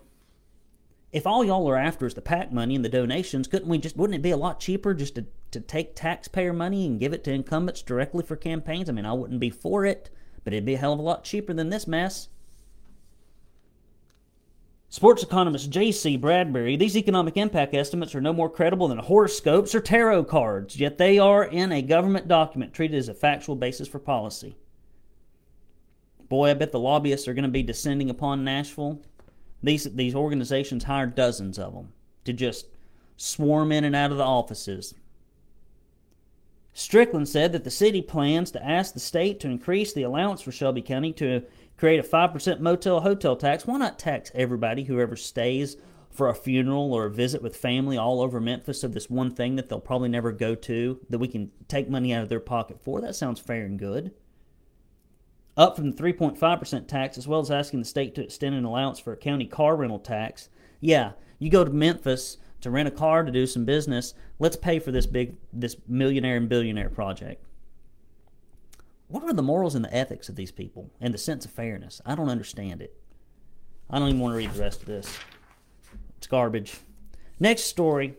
[1.12, 3.98] If all y'all are after is the PAC money and the donations, couldn't we just
[3.98, 7.26] wouldn't it be a lot cheaper just to, to take taxpayer money and give it
[7.26, 8.88] to incumbents directly for campaigns?
[8.90, 10.10] I mean, I wouldn't be for it,
[10.46, 12.30] but it'd be a hell of a lot cheaper than this mess.
[14.90, 16.16] Sports economist J.C.
[16.16, 20.98] Bradbury, these economic impact estimates are no more credible than horoscopes or tarot cards, yet
[20.98, 24.56] they are in a government document treated as a factual basis for policy.
[26.30, 29.02] Boy, I bet the lobbyists are going to be descending upon Nashville.
[29.62, 31.92] These, these organizations hire dozens of them
[32.24, 32.68] to just
[33.18, 34.94] swarm in and out of the offices.
[36.74, 40.52] Strickland said that the city plans to ask the state to increase the allowance for
[40.52, 41.42] Shelby County to
[41.78, 43.66] create a 5% motel hotel tax.
[43.66, 45.78] Why not tax everybody who ever stays
[46.10, 49.58] for a funeral or a visit with family all over Memphis of this one thing
[49.58, 52.80] that they'll probably never go to that we can take money out of their pocket
[52.82, 53.02] for?
[53.02, 54.14] That sounds fair and good.
[55.58, 59.00] Up from the 3.5% tax, as well as asking the state to extend an allowance
[59.00, 60.50] for a county car rental tax.
[60.82, 64.14] Yeah, you go to Memphis to rent a car to do some business.
[64.40, 67.45] Let's pay for this big, this millionaire and billionaire project
[69.16, 72.02] what are the morals and the ethics of these people and the sense of fairness?
[72.06, 72.98] I don't understand it.
[73.90, 75.18] I don't even want to read the rest of this.
[76.18, 76.76] It's garbage.
[77.40, 78.16] Next story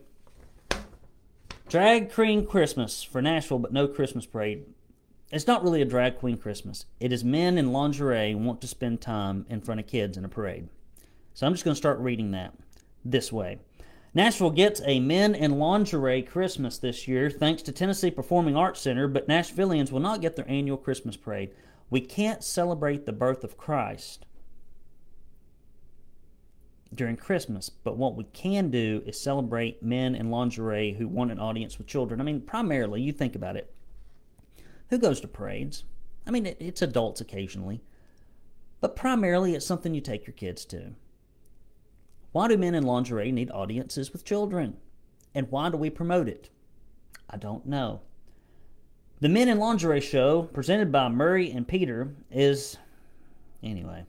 [1.68, 4.64] Drag Queen Christmas for Nashville, but no Christmas parade.
[5.30, 6.86] It's not really a drag queen Christmas.
[6.98, 10.28] It is men in lingerie want to spend time in front of kids in a
[10.28, 10.68] parade.
[11.34, 12.54] So I'm just going to start reading that
[13.04, 13.58] this way.
[14.14, 19.08] Nashville gets a men in lingerie Christmas this year thanks to Tennessee Performing Arts Center,
[19.08, 21.50] but Nashvillians will not get their annual Christmas parade.
[21.90, 24.26] We can't celebrate the birth of Christ
[26.94, 31.38] during Christmas, but what we can do is celebrate men in lingerie who want an
[31.38, 32.20] audience with children.
[32.20, 33.72] I mean, primarily, you think about it.
[34.88, 35.84] Who goes to parades?
[36.26, 37.82] I mean, it, it's adults occasionally,
[38.80, 40.92] but primarily it's something you take your kids to.
[42.36, 44.76] Why do men in lingerie need audiences with children?
[45.34, 46.50] And why do we promote it?
[47.30, 48.02] I don't know.
[49.20, 52.76] The Men in Lingerie show, presented by Murray and Peter, is.
[53.62, 54.04] Anyway.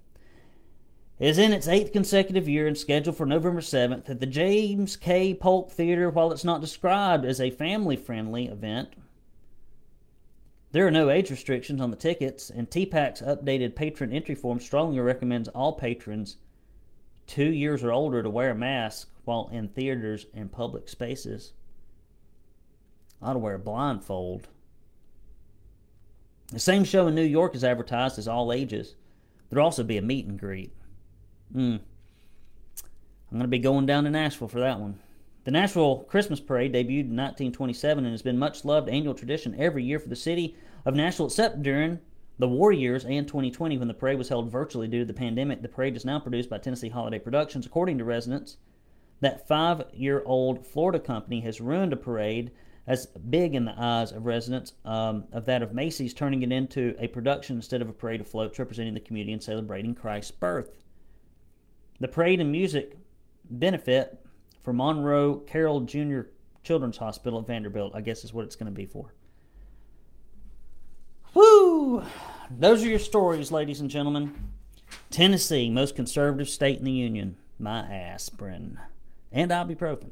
[1.19, 5.33] is in its eighth consecutive year and scheduled for November 7th at the James K.
[5.33, 6.09] Polk Theater.
[6.09, 8.89] While it's not described as a family friendly event,
[10.73, 14.99] there are no age restrictions on the tickets, and TPAC's updated patron entry form strongly
[14.99, 16.35] recommends all patrons
[17.27, 21.53] two years or older to wear a mask while in theaters and public spaces.
[23.21, 24.47] I ought to wear a blindfold.
[26.51, 28.95] The same show in New York is advertised as all ages.
[29.49, 30.73] There'll also be a meet and greet.
[31.51, 31.77] Hmm.
[33.29, 34.99] I'm going to be going down to Nashville for that one.
[35.43, 39.83] The Nashville Christmas Parade debuted in 1927 and has been much loved annual tradition every
[39.83, 40.55] year for the city
[40.85, 41.99] of Nashville, except during
[42.39, 45.61] the war years and 2020 when the parade was held virtually due to the pandemic.
[45.61, 47.65] The parade is now produced by Tennessee Holiday Productions.
[47.65, 48.57] According to residents,
[49.21, 52.51] that five year old Florida company has ruined a parade
[52.85, 56.95] as big in the eyes of residents um, of that of Macy's, turning it into
[56.99, 60.77] a production instead of a parade of floats representing the community and celebrating Christ's birth.
[61.99, 62.97] The parade and music
[63.49, 64.23] benefit
[64.63, 66.21] for Monroe Carroll Jr.
[66.63, 69.13] Children's Hospital at Vanderbilt, I guess is what it's going to be for.
[71.33, 72.03] Woo!
[72.49, 74.33] Those are your stories, ladies and gentlemen.
[75.09, 77.37] Tennessee, most conservative state in the Union.
[77.59, 78.79] My aspirin.
[79.31, 80.11] And ibuprofen.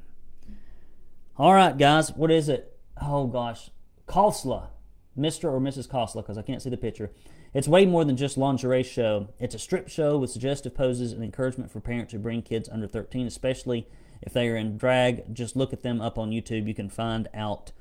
[1.37, 2.77] All right, guys, what is it?
[3.01, 3.69] Oh gosh,
[4.07, 4.67] Khosla,
[5.17, 5.45] Mr.
[5.45, 5.87] or Mrs.
[5.87, 7.11] Khosla, because I can't see the picture.
[7.53, 9.29] It's way more than just lingerie show.
[9.39, 12.87] It's a strip show with suggestive poses and encouragement for parents who bring kids under
[12.87, 13.87] 13, especially
[14.21, 15.33] if they are in drag.
[15.33, 16.67] Just look at them up on YouTube.
[16.67, 17.71] You can find out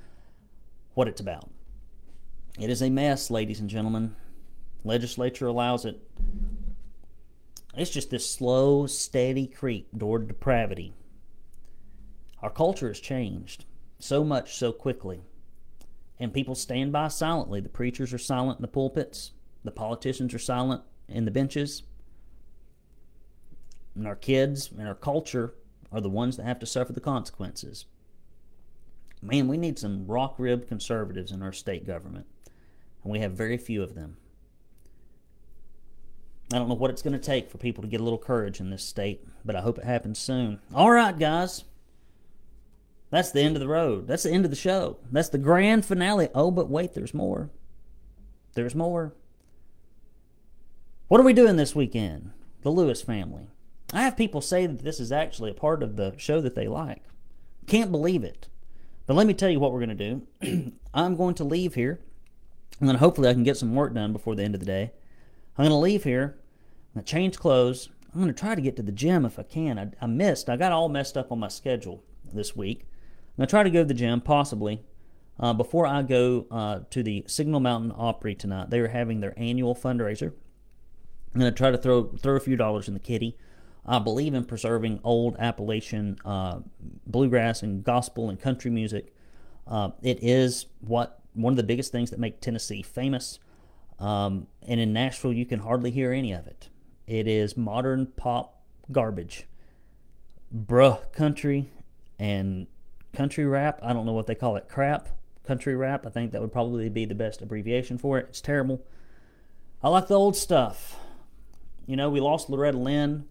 [0.95, 1.51] what it's about.
[2.59, 4.15] It is a mess, ladies and gentlemen.
[4.85, 6.01] Legislature allows it.
[7.77, 10.95] It's just this slow, steady creep toward depravity.
[12.41, 13.65] Our culture has changed
[13.99, 15.23] so much so quickly.
[16.21, 17.61] And people stand by silently.
[17.61, 19.33] The preachers are silent in the pulpits,
[19.65, 21.83] the politicians are silent in the benches.
[23.97, 25.55] And our kids and our culture
[25.91, 27.87] are the ones that have to suffer the consequences.
[29.23, 32.27] Man, we need some rock ribbed conservatives in our state government,
[33.05, 34.17] and we have very few of them.
[36.53, 38.61] I don't know what it's going to take for people to get a little courage
[38.61, 40.61] in this state, but I hope it happens soon.
[40.75, 41.65] All right, guys.
[43.11, 44.07] That's the end of the road.
[44.09, 44.99] That's the end of the show.
[45.13, 46.29] That's the grand finale.
[46.35, 47.51] Oh, but wait, there's more.
[48.55, 49.15] There's more.
[51.09, 52.33] What are we doing this weekend?
[52.63, 53.49] The Lewis family.
[53.93, 56.67] I have people say that this is actually a part of the show that they
[56.67, 57.05] like.
[57.67, 58.49] Can't believe it.
[59.07, 60.73] But let me tell you what we're going to do.
[60.95, 62.01] I'm going to leave here,
[62.81, 64.93] and then hopefully I can get some work done before the end of the day.
[65.57, 66.37] I'm going to leave here.
[66.95, 67.89] I'm going to change clothes.
[68.12, 69.79] I'm going to try to get to the gym if I can.
[69.79, 70.49] I, I missed.
[70.49, 72.03] I got all messed up on my schedule
[72.33, 72.81] this week.
[72.83, 74.83] I'm going to try to go to the gym, possibly,
[75.41, 78.70] uh, before I go uh, to the Signal Mountain Opry tonight.
[78.70, 80.33] They are having their annual fundraiser.
[81.35, 83.37] I'm going to try to throw throw a few dollars in the kitty.
[83.85, 86.61] I believe in preserving old Appalachian uh,
[87.07, 89.12] bluegrass and gospel and country music.
[89.66, 93.39] Uh, it is what one of the biggest things that make Tennessee famous.
[93.99, 96.68] Um, and in Nashville, you can hardly hear any of it.
[97.07, 99.47] It is modern pop garbage,
[100.51, 101.68] bro country,
[102.18, 102.66] and
[103.12, 103.78] country rap.
[103.82, 104.68] I don't know what they call it.
[104.68, 105.09] Crap.
[105.47, 106.07] Country rap.
[106.07, 108.26] I think that would probably be the best abbreviation for it.
[108.30, 108.82] It's terrible.
[109.82, 110.97] I like the old stuff.
[111.87, 113.26] You know, we lost Loretta Lynn.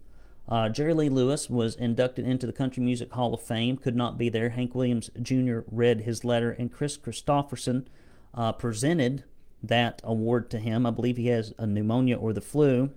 [0.48, 3.76] Uh, Jerry Lee Lewis was inducted into the Country Music Hall of Fame.
[3.76, 4.50] Could not be there.
[4.50, 5.60] Hank Williams Jr.
[5.70, 7.86] read his letter, and Kris Kristofferson
[8.34, 9.24] uh, presented
[9.62, 10.84] that award to him.
[10.84, 12.90] I believe he has a pneumonia or the flu.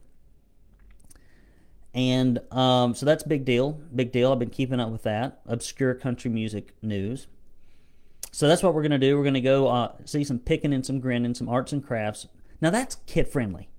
[1.94, 3.80] And um, so that's big deal.
[3.96, 4.32] Big deal.
[4.32, 5.40] I've been keeping up with that.
[5.48, 7.28] Obscure country music news.
[8.32, 9.18] So that's what we're going to do.
[9.18, 12.28] We're going to go uh, see some picking and some grinning, some arts and crafts.
[12.62, 13.70] Now that's kid friendly.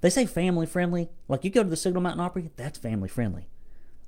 [0.00, 1.08] They say family friendly.
[1.26, 3.48] Like you go to the Signal Mountain Opry, that's family friendly.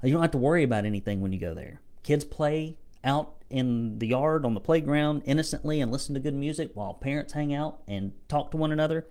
[0.03, 1.81] You don't have to worry about anything when you go there.
[2.03, 6.71] Kids play out in the yard on the playground innocently and listen to good music
[6.75, 9.07] while parents hang out and talk to one another.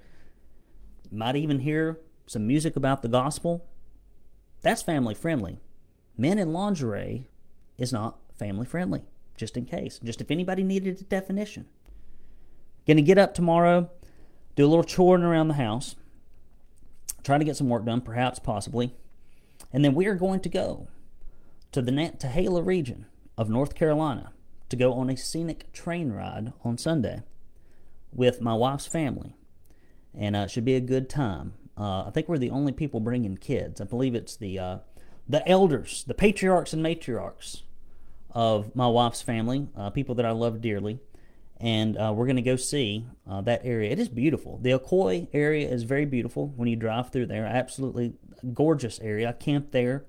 [1.12, 3.66] Might even hear some music about the gospel
[4.62, 5.60] that's family friendly.
[6.18, 7.30] Men in lingerie
[7.78, 9.04] is not family friendly,
[9.38, 10.00] just in case.
[10.04, 11.66] Just if anybody needed a definition.
[12.86, 13.90] Gonna get up tomorrow,
[14.56, 15.96] do a little choring around the house,
[17.24, 18.94] try to get some work done, perhaps, possibly.
[19.72, 20.88] And then we are going to go
[21.72, 23.06] to the Nantahala region
[23.38, 24.32] of North Carolina
[24.70, 27.24] to go on a scenic train ride on Sunday
[28.14, 29.36] with my wife's family.
[30.14, 31.54] And uh, it should be a good time.
[31.78, 33.80] Uh, I think we're the only people bringing kids.
[33.80, 34.78] I believe it's the uh,
[35.28, 37.62] the elders, the patriarchs and matriarchs
[38.32, 41.00] of my wife's family, uh, people that I love dearly,
[41.60, 43.92] and uh, we're going to go see uh, that area.
[43.92, 44.60] It is beautiful.
[44.62, 47.46] The Ocoee area is very beautiful when you drive through there.
[47.46, 48.14] Absolutely
[48.54, 49.30] gorgeous area.
[49.30, 50.06] I camp there,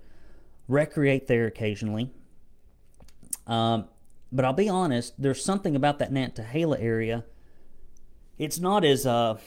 [0.69, 2.11] recreate there occasionally.
[3.47, 3.87] Um,
[4.33, 7.25] but I'll be honest, there's something about that Nantahala area.
[8.39, 9.39] It's not as uh,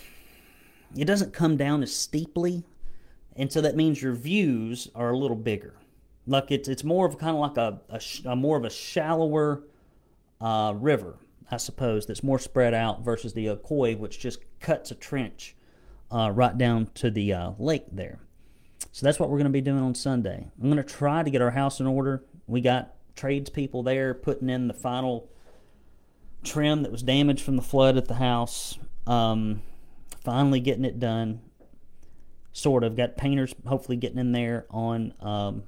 [0.95, 2.63] it doesn't come down as steeply,
[3.35, 5.75] and so that means your views are a little bigger.
[6.27, 8.01] Like it's it's more of kind of like a, a,
[8.31, 9.63] a more of a shallower
[10.41, 11.17] uh, river,
[11.53, 15.55] I suppose, that's more spread out versus the Ocoee, which just cuts a trench
[16.11, 18.19] uh, right down to the uh, lake there.
[18.91, 20.51] So that's what we're going to be doing on Sunday.
[20.61, 22.23] I'm going to try to get our house in order.
[22.47, 25.29] We got tradespeople there putting in the final
[26.43, 28.77] trim that was damaged from the flood at the house.
[29.07, 29.61] Um,
[30.23, 31.41] finally getting it done.
[32.51, 35.63] Sort of got painters hopefully getting in there on um,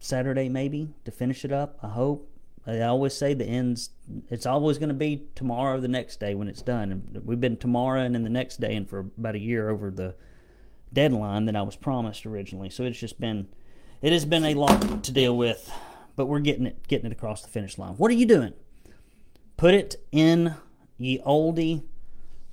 [0.00, 1.78] Saturday maybe to finish it up.
[1.82, 2.26] I hope.
[2.66, 3.90] I always say the ends.
[4.28, 6.92] It's always going to be tomorrow, or the next day when it's done.
[6.92, 9.90] And we've been tomorrow and then the next day, and for about a year over
[9.90, 10.14] the
[10.92, 12.70] deadline that I was promised originally.
[12.70, 13.48] So it's just been,
[14.02, 15.72] it has been a lot to deal with,
[16.16, 17.94] but we're getting it, getting it across the finish line.
[17.94, 18.52] What are you doing?
[19.56, 20.54] Put it in
[20.98, 21.84] ye oldie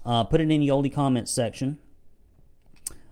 [0.07, 1.77] uh, put it in the oldie comments section.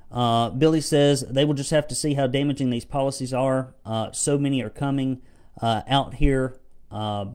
[0.10, 3.76] Uh, Billy says they will just have to see how damaging these policies are.
[3.86, 5.22] Uh, so many are coming
[5.62, 6.58] uh, out here.
[6.96, 7.26] Uh,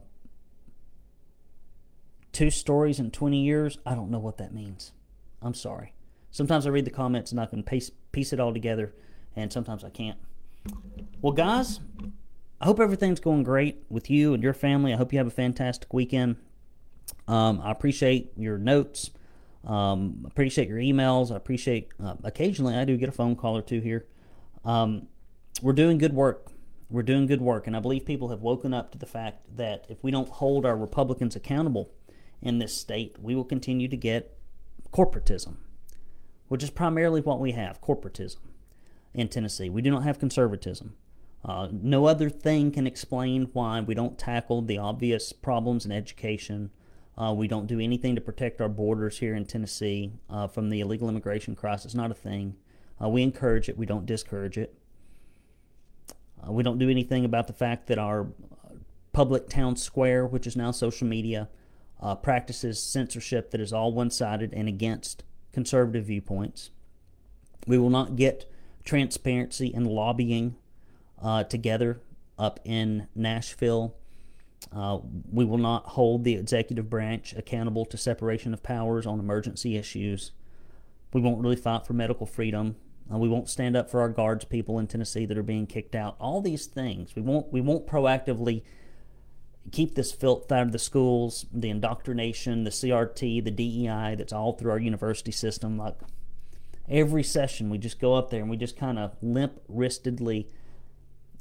[2.31, 3.77] two stories in 20 years.
[3.85, 4.91] I don't know what that means.
[5.39, 5.93] I'm sorry.
[6.31, 8.95] Sometimes I read the comments and I can piece, piece it all together,
[9.35, 10.17] and sometimes I can't.
[11.21, 11.79] Well, guys,
[12.59, 14.93] I hope everything's going great with you and your family.
[14.93, 16.37] I hope you have a fantastic weekend.
[17.27, 19.11] Um, I appreciate your notes.
[19.63, 21.31] Um, appreciate your emails.
[21.31, 24.07] I appreciate uh, occasionally I do get a phone call or two here.
[24.65, 25.07] Um,
[25.61, 26.51] we're doing good work.
[26.91, 29.85] We're doing good work, and I believe people have woken up to the fact that
[29.87, 31.89] if we don't hold our Republicans accountable
[32.41, 34.37] in this state, we will continue to get
[34.91, 35.55] corporatism,
[36.49, 38.39] which is primarily what we have corporatism
[39.13, 39.69] in Tennessee.
[39.69, 40.95] We do not have conservatism.
[41.45, 46.71] Uh, no other thing can explain why we don't tackle the obvious problems in education,
[47.17, 50.81] uh, we don't do anything to protect our borders here in Tennessee uh, from the
[50.81, 51.93] illegal immigration crisis.
[51.93, 52.55] Not a thing.
[53.01, 53.77] Uh, we encourage it.
[53.77, 54.75] We don't discourage it.
[56.45, 58.27] Uh, we don't do anything about the fact that our
[59.13, 61.49] public town square, which is now social media,
[62.01, 65.23] uh, practices censorship that is all one-sided and against
[65.53, 66.71] conservative viewpoints.
[67.67, 68.51] We will not get
[68.83, 70.55] transparency and lobbying
[71.21, 72.01] uh, together
[72.39, 73.95] up in Nashville
[74.71, 74.99] uh,
[75.31, 80.31] we will not hold the executive branch accountable to separation of powers on emergency issues.
[81.13, 82.75] We won't really fight for medical freedom.
[83.09, 85.95] Uh, we won't stand up for our guards people in Tennessee that are being kicked
[85.95, 86.15] out.
[86.19, 87.15] All these things.
[87.15, 87.51] We won't.
[87.51, 88.63] We won't proactively
[89.71, 94.53] keep this filth out of the schools, the indoctrination, the CRT, the DEI that's all
[94.53, 95.77] through our university system.
[95.77, 95.97] Like
[96.89, 100.47] every session, we just go up there and we just kind of limp wristedly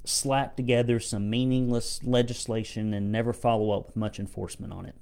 [0.04, 4.94] slap together some meaningless legislation and never follow up with much enforcement on it.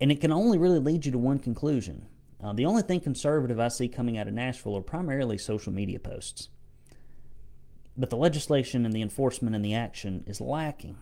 [0.00, 2.06] And it can only really lead you to one conclusion.
[2.42, 5.98] Uh, the only thing conservative I see coming out of Nashville are primarily social media
[5.98, 6.48] posts.
[7.96, 10.98] But the legislation and the enforcement and the action is lacking.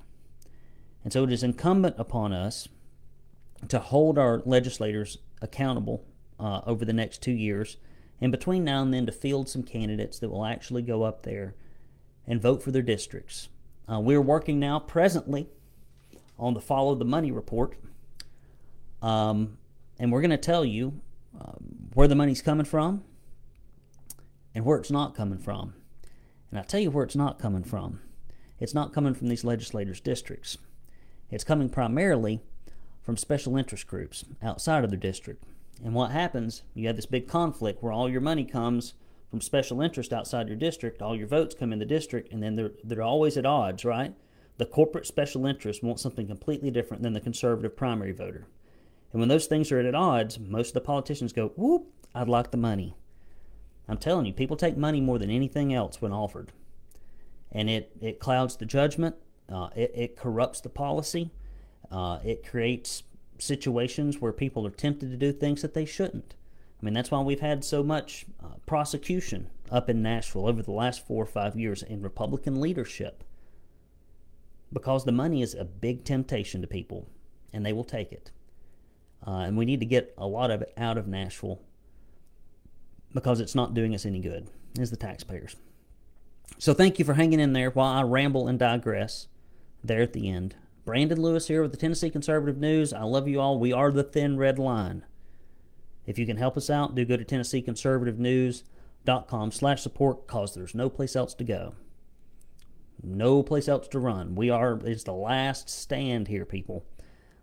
[1.03, 2.69] And so it is incumbent upon us
[3.69, 6.05] to hold our legislators accountable
[6.39, 7.77] uh, over the next two years,
[8.21, 11.55] and between now and then to field some candidates that will actually go up there
[12.27, 13.49] and vote for their districts.
[13.91, 15.49] Uh, we're working now presently
[16.39, 17.77] on the Follow the Money report,
[19.03, 19.59] um,
[19.99, 21.01] and we're going to tell you
[21.41, 21.53] uh,
[21.95, 23.05] where the money's coming from
[24.55, 25.75] and where it's not coming from.
[26.51, 28.01] And I'll tell you where it's not coming from.
[28.61, 30.57] It's not coming from these legislators' districts.
[31.31, 32.41] It's coming primarily
[33.03, 35.45] from special interest groups outside of their district.
[35.85, 38.95] And what happens, you have this big conflict where all your money comes
[39.29, 42.55] from special interest outside your district, all your votes come in the district, and then
[42.55, 44.15] they're they're always at odds, right?
[44.59, 48.47] The corporate special interest wants something completely different than the conservative primary voter.
[49.15, 51.87] And when those things are at odds, most of the politicians go, whoop,
[52.17, 52.97] I'd like the money.
[53.89, 56.51] I'm telling you, people take money more than anything else when offered.
[57.53, 59.15] And it, it clouds the judgment,
[59.49, 61.31] uh, it, it corrupts the policy,
[61.93, 63.05] uh, it creates
[63.39, 66.35] situations where people are tempted to do things that they shouldn't.
[66.83, 70.73] I mean, that's why we've had so much uh, prosecution up in Nashville over the
[70.73, 73.23] last four or five years in Republican leadership.
[74.73, 77.07] Because the money is a big temptation to people,
[77.53, 78.33] and they will take it.
[79.27, 81.61] Uh, and we need to get a lot of it out of Nashville
[83.15, 84.49] because it's not doing us any good
[84.79, 85.57] as the taxpayers.
[86.59, 89.29] So thank you for hanging in there while I ramble and digress
[89.83, 90.57] there at the end.
[90.85, 92.93] Brandon Lewis here with the Tennessee Conservative News.
[92.93, 93.59] I love you all.
[93.59, 95.07] We are the thin red line.
[96.07, 100.91] If you can help us out, do go to TennesseeConservativeNews.com slash support because there's no
[100.91, 101.75] place else to go.
[103.03, 104.35] No place else to run.
[104.35, 106.85] We are, it's the last stand here, people.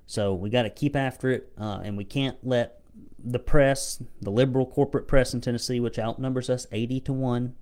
[0.06, 2.82] So we got to keep after it, uh, and we can't let
[3.24, 7.56] the press, the liberal corporate press in Tennessee, which outnumbers us 80 to 1,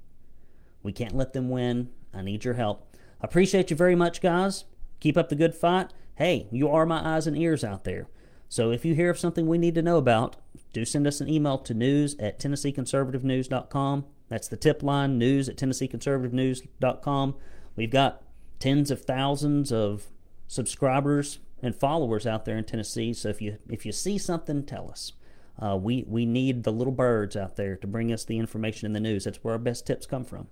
[0.82, 1.90] we can't let them win.
[2.14, 2.96] I need your help.
[3.22, 4.66] I appreciate you very much, guys.
[5.00, 5.94] Keep up the good fight.
[6.16, 8.08] Hey, you are my eyes and ears out there.
[8.48, 10.38] So if you hear of something we need to know about,
[10.74, 14.06] do send us an email to news at TennesseeConservativeNews.com.
[14.28, 17.36] That's the tip line, news at TennesseeConservativeNews.com.
[17.76, 18.24] We've got
[18.60, 20.08] tens of thousands of
[20.48, 23.14] subscribers and followers out there in Tennessee.
[23.14, 25.14] So if you if you see something, tell us.
[25.62, 28.93] Uh, we we need the little birds out there to bring us the information in
[28.93, 29.26] the news.
[29.26, 30.47] That's where our best tips come from.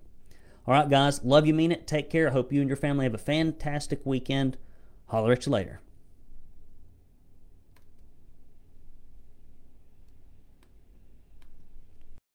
[0.65, 1.87] All right, guys, love you, mean it.
[1.87, 2.27] Take care.
[2.27, 4.57] I hope you and your family have a fantastic weekend.
[5.07, 5.79] Holler at you later.